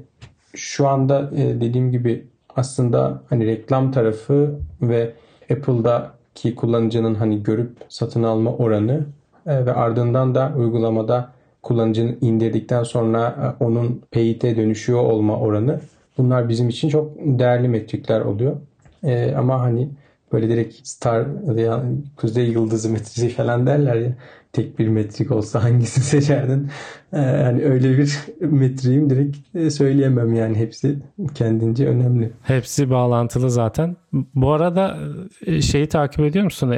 [0.55, 5.13] şu anda dediğim gibi aslında hani reklam tarafı ve
[5.51, 9.05] Apple'da ki kullanıcının hani görüp satın alma oranı
[9.47, 11.29] e, ve ardından da uygulamada
[11.63, 15.81] kullanıcının indirdikten sonra e, onun paid'e dönüşüyor olma oranı
[16.19, 18.57] bunlar bizim için çok değerli metrikler oluyor.
[19.05, 19.89] E, ama hani
[20.33, 21.27] böyle direkt star
[21.57, 21.83] veya
[22.17, 24.13] kuzey yıldızı metrisi falan derler ya
[24.53, 26.69] tek bir metrik olsa hangisini seçerdin?
[27.13, 30.99] Ee, hani öyle bir metriğim direkt e, söyleyemem yani hepsi
[31.35, 32.33] kendince önemli.
[32.43, 33.97] Hepsi bağlantılı zaten.
[34.35, 34.99] Bu arada
[35.47, 36.71] e, şeyi takip ediyor musun?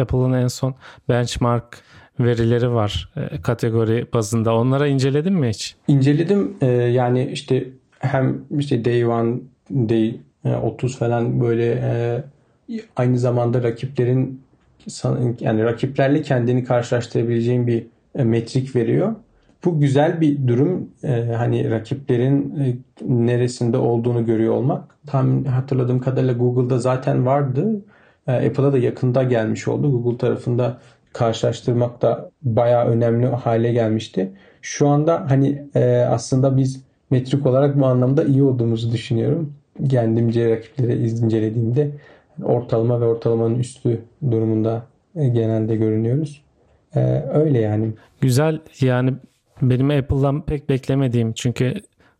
[0.00, 0.74] Apple'ın en son
[1.08, 1.78] benchmark
[2.20, 4.54] verileri var e, kategori bazında.
[4.54, 5.76] Onlara inceledin mi hiç?
[5.88, 6.56] İnceledim.
[6.92, 9.40] yani işte hem işte day one,
[9.70, 10.20] day
[10.62, 11.64] 30 falan böyle
[12.96, 14.42] aynı zamanda rakiplerin
[15.40, 19.14] yani rakiplerle kendini karşılaştırabileceğin bir e, metrik veriyor.
[19.64, 20.88] Bu güzel bir durum.
[21.04, 22.76] Ee, hani rakiplerin e,
[23.08, 24.96] neresinde olduğunu görüyor olmak.
[25.06, 27.80] Tam hatırladığım kadarıyla Google'da zaten vardı.
[28.26, 29.90] Apple'a da yakında gelmiş oldu.
[29.92, 30.78] Google tarafında
[31.12, 34.32] karşılaştırmak da bayağı önemli hale gelmişti.
[34.62, 39.54] Şu anda hani e, aslında biz metrik olarak bu anlamda iyi olduğumuzu düşünüyorum.
[39.88, 41.90] Kendimce rakipleri incelediğimde
[42.44, 44.82] ortalama ve ortalamanın üstü durumunda
[45.14, 46.42] e, genelde görünüyoruz.
[46.96, 47.92] Ee, öyle yani.
[48.20, 49.14] Güzel yani
[49.62, 51.74] Benim Apple'dan pek beklemediğim çünkü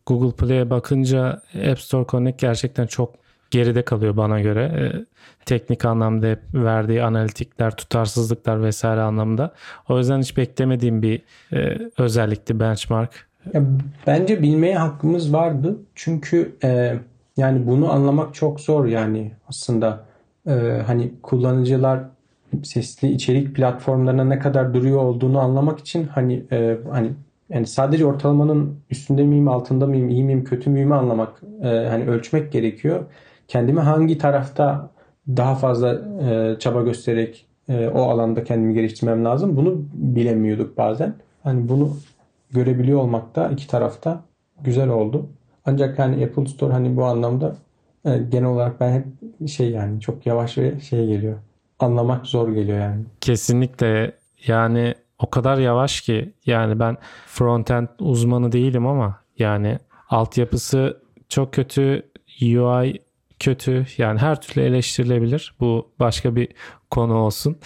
[0.05, 1.41] Google Play'e bakınca
[1.71, 3.13] App Store Connect gerçekten çok
[3.51, 4.63] geride kalıyor bana göre.
[4.63, 5.05] E,
[5.45, 9.53] teknik anlamda verdiği analitikler, tutarsızlıklar vesaire anlamda.
[9.89, 11.21] O yüzden hiç beklemediğim bir
[11.53, 13.27] e, özellikti benchmark.
[13.53, 13.63] Ya,
[14.07, 15.77] bence bilmeye hakkımız vardı.
[15.95, 16.95] Çünkü e,
[17.37, 20.05] yani bunu anlamak çok zor yani aslında.
[20.47, 21.99] E, hani kullanıcılar
[22.63, 27.11] sesli içerik platformlarına ne kadar duruyor olduğunu anlamak için hani e, hani
[27.49, 32.51] yani sadece ortalamanın üstünde miyim, altında mıyım, iyi miyim, kötü müyüm anlamak e, hani ölçmek
[32.51, 33.05] gerekiyor.
[33.47, 34.89] Kendimi hangi tarafta
[35.27, 39.57] daha fazla e, çaba göstererek e, o alanda kendimi geliştirmem lazım.
[39.57, 41.13] Bunu bilemiyorduk bazen.
[41.43, 41.97] Hani bunu
[42.51, 44.21] görebiliyor olmak da iki tarafta
[44.61, 45.29] güzel oldu.
[45.65, 47.55] Ancak hani Apple Store hani bu anlamda
[48.05, 49.05] e, genel olarak ben hep
[49.49, 51.37] şey yani çok yavaş ve şey geliyor.
[51.79, 53.03] Anlamak zor geliyor yani.
[53.21, 54.11] Kesinlikle
[54.47, 56.97] yani o kadar yavaş ki yani ben
[57.27, 59.77] frontend uzmanı değilim ama yani
[60.09, 62.09] altyapısı çok kötü,
[62.41, 63.01] UI
[63.39, 65.55] kötü yani her türlü eleştirilebilir.
[65.59, 66.47] Bu başka bir
[66.91, 67.57] konu olsun.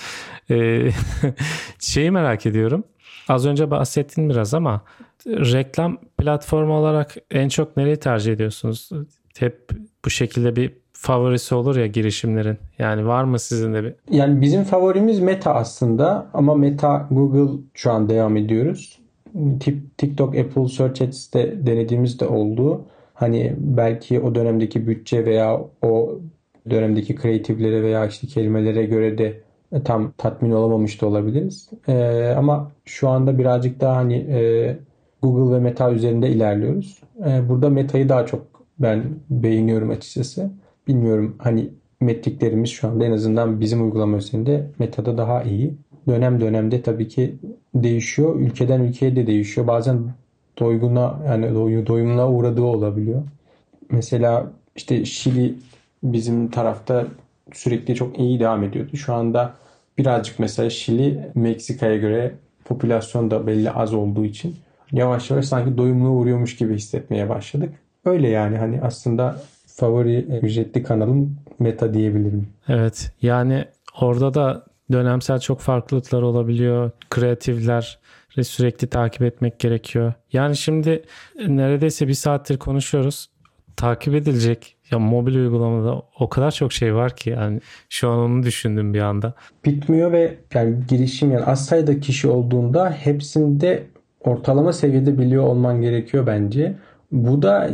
[0.50, 0.90] Ee,
[1.80, 2.84] şeyi merak ediyorum.
[3.28, 4.82] Az önce bahsettin biraz ama
[5.26, 8.90] reklam platformu olarak en çok nereyi tercih ediyorsunuz?
[9.40, 9.70] Hep
[10.06, 12.58] bu şekilde bir favorisi olur ya girişimlerin.
[12.80, 13.94] Yani var mı sizin de bir?
[14.12, 19.00] Yani bizim favorimiz Meta aslında ama Meta Google şu an devam ediyoruz.
[19.98, 22.86] TikTok, Apple Search Ads'te denediğimiz de oldu.
[23.14, 26.20] Hani belki o dönemdeki bütçe veya o
[26.70, 29.42] dönemdeki kreatiflere veya işte kelimelere göre de
[29.86, 31.70] tam tatmin olamamış da olabiliriz.
[31.88, 34.78] Ee, ama şu anda birazcık daha hani e,
[35.34, 37.02] Google ve Meta üzerinde ilerliyoruz.
[37.26, 38.42] Ee, burada Meta'yı daha çok
[38.80, 40.52] ben beğeniyorum açıkçası.
[40.88, 41.70] Bilmiyorum hani
[42.02, 45.74] metriklerimiz şu anda en azından bizim uygulama üzerinde Meta'da daha iyi.
[46.08, 47.36] Dönem dönemde tabii ki
[47.76, 48.40] değişiyor.
[48.40, 49.68] Ülkeden ülkeye de değişiyor.
[49.68, 50.00] Bazen
[50.60, 51.56] doyguna yani
[51.88, 53.24] doyumuna uğradığı olabiliyor.
[53.92, 55.56] Mesela işte Şili
[56.04, 57.08] bizim tarafta
[57.54, 58.98] sürekli çok iyi devam ediyordu.
[58.98, 59.54] Şu anda
[59.98, 64.56] birazcık mesela Şili Meksika'ya göre popülasyon da belli az olduğu için
[64.92, 67.70] yavaş yavaş sanki doyumuna uğruyormuş gibi hissetmeye başladık.
[68.06, 72.48] Öyle yani hani aslında favori ücretli kanalım Meta diyebilirim.
[72.68, 73.66] Evet yani
[74.02, 76.92] orada da dönemsel çok farklılıklar olabiliyor.
[77.10, 78.00] Kreatifler
[78.42, 80.14] sürekli takip etmek gerekiyor.
[80.34, 81.04] Yani şimdi
[81.48, 83.30] neredeyse bir saattir konuşuyoruz.
[83.76, 88.44] Takip edilecek ya mobil uygulamada o kadar çok şey var ki yani şu an onu
[88.44, 89.34] düşündüm bir anda.
[89.66, 93.84] Bitmiyor ve yani girişim yani az sayıda kişi olduğunda hepsinde
[94.28, 96.76] ortalama seviyede biliyor olman gerekiyor bence.
[97.12, 97.70] Bu da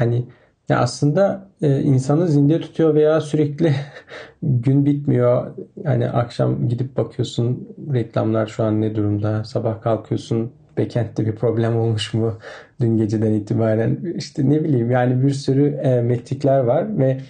[0.00, 0.24] yani
[0.68, 3.74] ya aslında e, insanı zinde tutuyor veya sürekli
[4.42, 5.54] gün bitmiyor.
[5.84, 9.44] Yani akşam gidip bakıyorsun reklamlar şu an ne durumda.
[9.44, 12.38] Sabah kalkıyorsun backend'de bir problem olmuş mu
[12.80, 14.14] dün geceden itibaren.
[14.16, 17.20] işte ne bileyim yani bir sürü e, metrikler var ve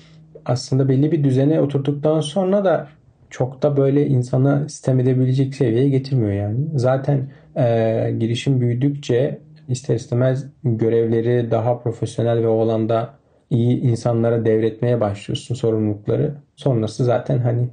[0.45, 2.89] aslında belli bir düzene oturduktan sonra da
[3.35, 6.67] çok da böyle insana sistem edebilecek seviyeye getirmiyor yani.
[6.75, 13.15] Zaten e, girişim büyüdükçe ister istemez görevleri daha profesyonel ve o alanda
[13.51, 16.35] iyi insanlara devretmeye başlıyorsun sorumlulukları.
[16.57, 17.69] Sonrası zaten hani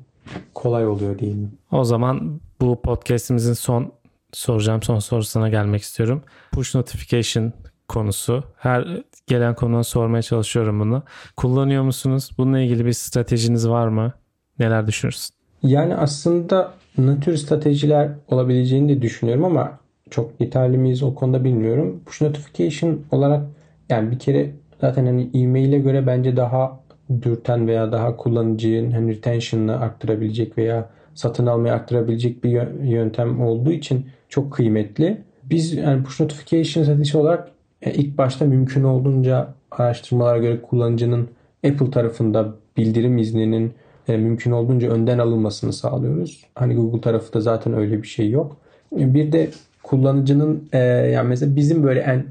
[0.53, 1.49] kolay oluyor değil mi?
[1.71, 3.91] O zaman bu podcast'imizin son
[4.33, 6.23] soracağım son sorusuna gelmek istiyorum.
[6.51, 7.53] Push notification
[7.87, 8.43] konusu.
[8.57, 11.03] Her gelen konuya sormaya çalışıyorum bunu.
[11.37, 12.29] Kullanıyor musunuz?
[12.37, 14.13] Bununla ilgili bir stratejiniz var mı?
[14.59, 15.40] Neler düşünürsün?
[15.63, 22.01] Yani aslında ne tür stratejiler olabileceğini de düşünüyorum ama çok detaylı mıyız o konuda bilmiyorum.
[22.05, 23.43] Push notification olarak
[23.89, 24.51] yani bir kere
[24.81, 26.79] zaten hani e-mail'e göre bence daha
[27.21, 34.05] dürten veya daha kullanıcının hani retention'ını arttırabilecek veya satın almayı arttırabilecek bir yöntem olduğu için
[34.29, 35.21] çok kıymetli.
[35.43, 37.51] Biz yani push notification stratejisi olarak
[37.81, 41.29] e, ilk başta mümkün olduğunca araştırmalara göre kullanıcının
[41.65, 43.73] Apple tarafında bildirim izninin
[44.17, 46.43] mümkün olduğunca önden alınmasını sağlıyoruz.
[46.55, 48.57] Hani Google tarafı da zaten öyle bir şey yok.
[48.97, 49.49] E, bir de
[49.83, 50.69] kullanıcının
[51.13, 52.25] yani mesela bizim böyle en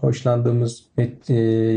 [0.00, 0.84] hoşlandığımız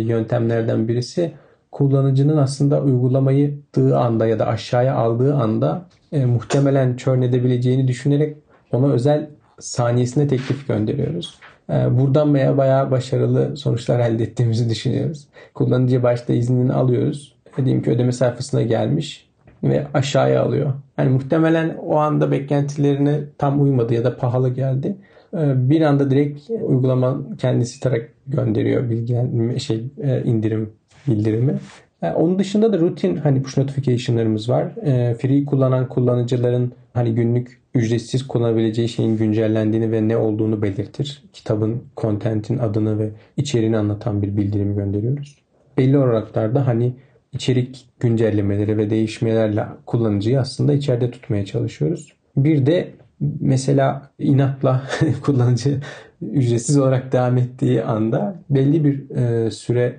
[0.08, 1.32] yöntemlerden birisi
[1.72, 8.38] kullanıcının aslında uygulamayı tığı anda ya da aşağıya aldığı anda e, muhtemelen churn edebileceğini düşünerek
[8.72, 9.30] ona özel
[9.60, 11.40] saniyesinde teklif gönderiyoruz.
[11.70, 15.28] E, buradan veya bayağı başarılı sonuçlar elde ettiğimizi düşünüyoruz.
[15.54, 17.36] Kullanıcı başta iznini alıyoruz.
[17.58, 19.29] Diyelim ki ödeme sayfasına gelmiş
[19.64, 20.74] ve aşağıya alıyor.
[20.98, 24.98] Yani muhtemelen o anda beklentilerine tam uymadı ya da pahalı geldi.
[25.34, 30.70] E, bir anda direkt uygulama kendisi tarak gönderiyor bilgi şey e, indirim
[31.08, 31.60] bildirimi.
[32.02, 34.72] Yani onun dışında da rutin hani push notification'larımız var.
[34.86, 41.24] E, free kullanan kullanıcıların hani günlük ücretsiz kullanabileceği şeyin güncellendiğini ve ne olduğunu belirtir.
[41.34, 45.38] Kitabın, kontentin adını ve içeriğini anlatan bir bildirim gönderiyoruz.
[45.78, 46.94] Belli olaraklarda hani
[47.34, 52.14] içerik güncellemeleri ve değişmelerle kullanıcıyı aslında içeride tutmaya çalışıyoruz.
[52.38, 52.92] Bir de
[53.40, 54.84] mesela inatla
[55.24, 55.82] kullanıcı
[56.22, 59.96] ücretsiz olarak devam ettiği anda belli bir e, süre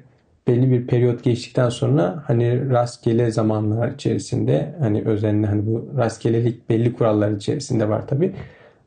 [0.47, 6.93] belli bir periyot geçtikten sonra hani rastgele zamanlar içerisinde hani özenli hani bu rastgelelik belli
[6.93, 8.33] kurallar içerisinde var tabi.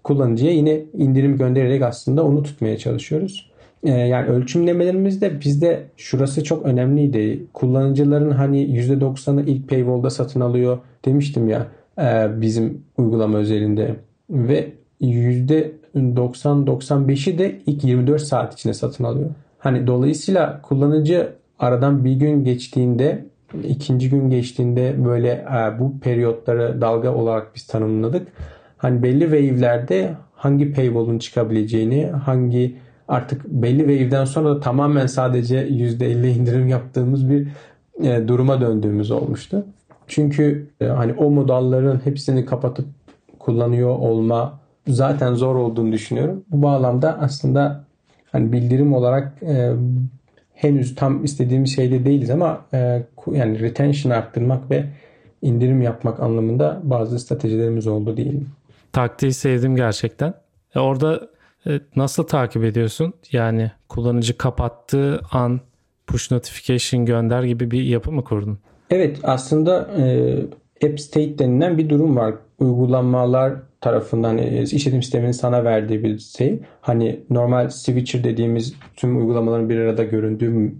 [0.03, 3.52] Kullanıcıya yine indirim göndererek aslında onu tutmaya çalışıyoruz.
[3.83, 7.43] Ee, yani ölçümlemelerimizde bizde şurası çok önemliydi.
[7.53, 11.67] Kullanıcıların hani %90'ı ilk paywall'da satın alıyor demiştim ya
[11.99, 13.95] e, bizim uygulama özelinde
[14.29, 14.71] ve
[15.01, 19.29] %90-95'i de ilk 24 saat içinde satın alıyor.
[19.59, 23.25] Hani dolayısıyla kullanıcı aradan bir gün geçtiğinde
[23.63, 28.27] ikinci gün geçtiğinde böyle e, bu periyotları dalga olarak biz tanımladık.
[28.77, 32.75] Hani belli wave'lerde hangi paywall'un çıkabileceğini, hangi
[33.07, 37.47] artık belli wave'den sonra da tamamen sadece %50 indirim yaptığımız bir
[38.03, 39.65] e, duruma döndüğümüz olmuştu.
[40.07, 42.85] Çünkü e, hani o modalların hepsini kapatıp
[43.39, 46.43] kullanıyor olma zaten zor olduğunu düşünüyorum.
[46.51, 47.83] Bu bağlamda aslında
[48.31, 49.71] hani bildirim olarak e,
[50.53, 54.85] henüz tam istediğimiz şeyde değiliz ama e, yani retention arttırmak ve
[55.41, 58.49] indirim yapmak anlamında bazı stratejilerimiz oldu diyelim.
[58.91, 60.33] Taktiği sevdim gerçekten.
[60.75, 61.27] E orada
[61.95, 63.13] nasıl takip ediyorsun?
[63.31, 65.61] Yani kullanıcı kapattığı an
[66.07, 68.59] push notification gönder gibi bir yapı mı kurdun?
[68.89, 70.35] Evet aslında e,
[70.85, 72.35] App State denilen bir durum var.
[72.59, 76.59] Uygulamalar tarafından e, işletim sisteminin sana verdiği bir şey.
[76.81, 80.73] Hani normal switcher dediğimiz tüm uygulamaların bir arada göründüğü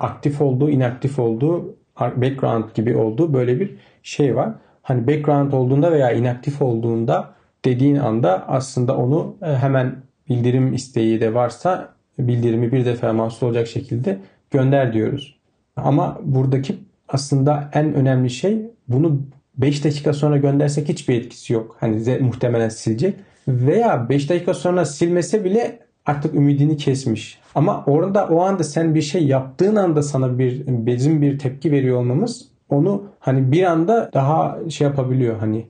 [0.00, 4.52] aktif olduğu, inaktif olduğu, background gibi olduğu böyle bir şey var.
[4.82, 7.34] Hani background olduğunda veya inaktif olduğunda
[7.64, 9.96] dediğin anda aslında onu e, hemen
[10.28, 14.18] bildirim isteği de varsa bildirimi bir defa mahsul olacak şekilde
[14.50, 15.38] gönder diyoruz.
[15.76, 16.76] Ama buradaki
[17.08, 19.20] aslında en önemli şey bunu
[19.56, 21.76] 5 dakika sonra göndersek hiçbir etkisi yok.
[21.80, 23.14] Hani de muhtemelen silecek.
[23.48, 27.38] Veya 5 dakika sonra silmese bile artık ümidini kesmiş.
[27.54, 31.98] Ama orada o anda sen bir şey yaptığın anda sana bir bizim bir tepki veriyor
[31.98, 35.66] olmamız onu hani bir anda daha şey yapabiliyor hani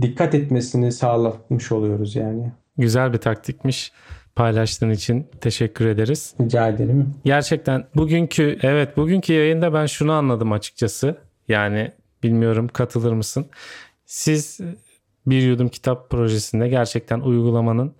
[0.00, 2.52] dikkat etmesini sağlatmış oluyoruz yani.
[2.78, 3.92] Güzel bir taktikmiş.
[4.36, 6.34] Paylaştığın için teşekkür ederiz.
[6.40, 7.14] Rica ederim.
[7.24, 11.16] Gerçekten bugünkü evet bugünkü yayında ben şunu anladım açıkçası.
[11.48, 13.46] Yani Bilmiyorum katılır mısın?
[14.06, 14.60] Siz
[15.26, 17.94] bir yudum kitap projesinde gerçekten uygulamanın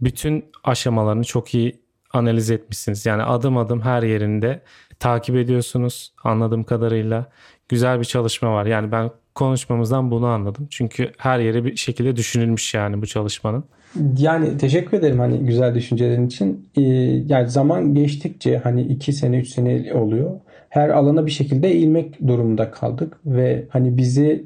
[0.00, 1.80] bütün aşamalarını çok iyi
[2.12, 3.06] analiz etmişsiniz.
[3.06, 4.62] Yani adım adım her yerinde
[4.98, 7.30] takip ediyorsunuz anladığım kadarıyla.
[7.68, 8.66] Güzel bir çalışma var.
[8.66, 10.66] Yani ben konuşmamızdan bunu anladım.
[10.70, 13.64] Çünkü her yere bir şekilde düşünülmüş yani bu çalışmanın.
[14.18, 16.68] Yani teşekkür ederim hani güzel düşüncelerin için.
[16.76, 16.82] Ee,
[17.28, 20.30] yani zaman geçtikçe hani iki sene üç sene oluyor
[20.74, 24.44] her alana bir şekilde eğilmek durumunda kaldık ve hani bizi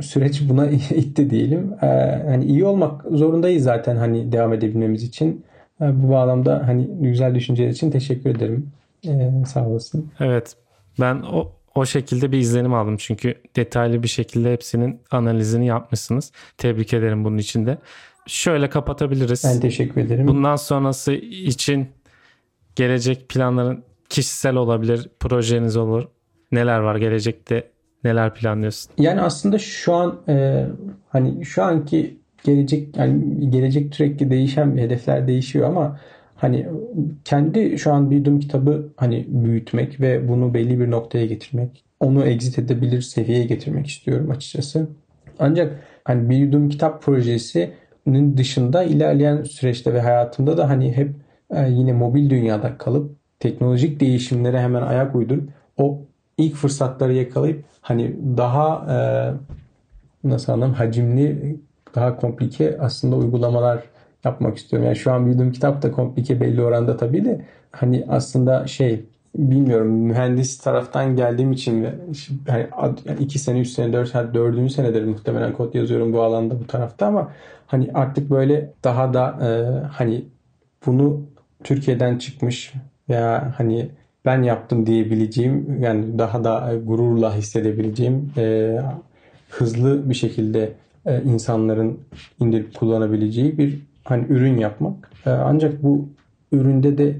[0.00, 1.74] süreç buna itti diyelim.
[1.82, 1.86] Ee,
[2.26, 5.44] hani iyi olmak zorundayız zaten hani devam edebilmemiz için.
[5.80, 8.70] Ee, bu bağlamda hani güzel düşünceler için teşekkür ederim.
[9.06, 10.10] Ee, sağ olasın.
[10.20, 10.56] Evet.
[11.00, 16.32] Ben o o şekilde bir izlenim aldım çünkü detaylı bir şekilde hepsinin analizini yapmışsınız.
[16.58, 17.78] Tebrik ederim bunun için de.
[18.26, 19.44] Şöyle kapatabiliriz.
[19.44, 20.28] Ben teşekkür ederim.
[20.28, 21.88] Bundan sonrası için
[22.76, 26.08] gelecek planların kişisel olabilir, projeniz olur.
[26.52, 27.70] Neler var gelecekte?
[28.04, 28.92] Neler planlıyorsun?
[28.98, 30.66] Yani aslında şu an e,
[31.08, 36.00] hani şu anki gelecek yani gelecek sürekli değişen hedefler değişiyor ama
[36.40, 36.66] hani
[37.24, 42.58] kendi şu an bildiğim kitabı hani büyütmek ve bunu belli bir noktaya getirmek, onu exit
[42.58, 44.88] edebilir seviyeye getirmek istiyorum açıkçası.
[45.38, 51.10] Ancak hani bildiğim kitap projesinin dışında ilerleyen süreçte ve hayatımda da hani hep
[51.50, 56.02] e, yine mobil dünyada kalıp teknolojik değişimlere hemen ayak uydurup o
[56.38, 58.98] ilk fırsatları yakalayıp hani daha e,
[60.28, 61.56] nasıl anlam hacimli
[61.94, 63.82] daha komplike aslında uygulamalar
[64.24, 64.86] yapmak istiyorum.
[64.86, 69.04] Yani şu an bildiğim kitap da komplike belli oranda tabii de hani aslında şey
[69.38, 71.88] bilmiyorum mühendis taraftan geldiğim için
[72.48, 72.66] yani
[73.20, 77.06] iki sene, üç sene, dört sene, dördüncü senedir muhtemelen kod yazıyorum bu alanda bu tarafta
[77.06, 77.32] ama
[77.66, 79.48] hani artık böyle daha da e,
[79.86, 80.24] hani
[80.86, 81.20] bunu
[81.64, 82.74] Türkiye'den çıkmış
[83.08, 83.90] veya hani
[84.24, 88.76] ben yaptım diyebileceğim yani daha da gururla hissedebileceğim e,
[89.50, 90.72] hızlı bir şekilde
[91.06, 92.00] e, insanların
[92.40, 95.10] indirip kullanabileceği bir hani ürün yapmak.
[95.26, 96.08] E, ancak bu
[96.52, 97.16] üründe de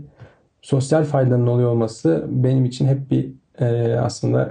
[0.63, 4.51] sosyal faydanın oluyor olması benim için hep bir e, aslında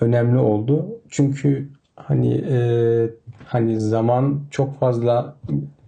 [0.00, 0.86] önemli oldu.
[1.08, 2.58] Çünkü hani e,
[3.44, 5.34] hani zaman çok fazla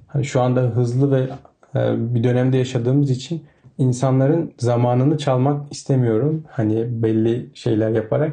[0.06, 1.28] hani şu anda hızlı ve
[1.74, 3.44] e, bir dönemde yaşadığımız için
[3.78, 6.44] insanların zamanını çalmak istemiyorum.
[6.50, 8.32] Hani belli şeyler yaparak.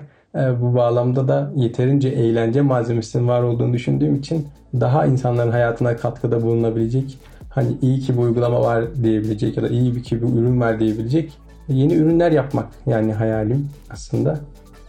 [0.61, 7.17] Bu bağlamda da yeterince eğlence malzemesinin var olduğunu düşündüğüm için daha insanların hayatına katkıda bulunabilecek
[7.57, 11.33] hani iyi ki bu uygulama var diyebilecek ya da iyi ki bu ürün var diyebilecek
[11.67, 14.39] yeni ürünler yapmak yani hayalim aslında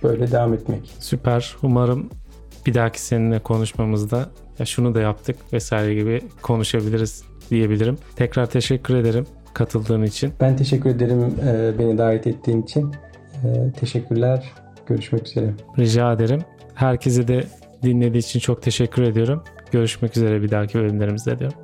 [0.03, 0.95] böyle devam etmek.
[0.99, 1.57] Süper.
[1.63, 2.11] Umarım
[2.67, 7.99] bir dahaki seninle konuşmamızda ya şunu da yaptık vesaire gibi konuşabiliriz diyebilirim.
[8.17, 10.33] Tekrar teşekkür ederim katıldığın için.
[10.41, 12.93] Ben teşekkür ederim e, beni davet ettiğin için.
[13.45, 14.53] E, teşekkürler.
[14.87, 15.51] Görüşmek üzere.
[15.79, 16.41] Rica ederim.
[16.75, 17.45] Herkese de
[17.83, 19.43] dinlediği için çok teşekkür ediyorum.
[19.73, 21.59] Görüşmek üzere bir dahaki bölümlerimizde diyorum.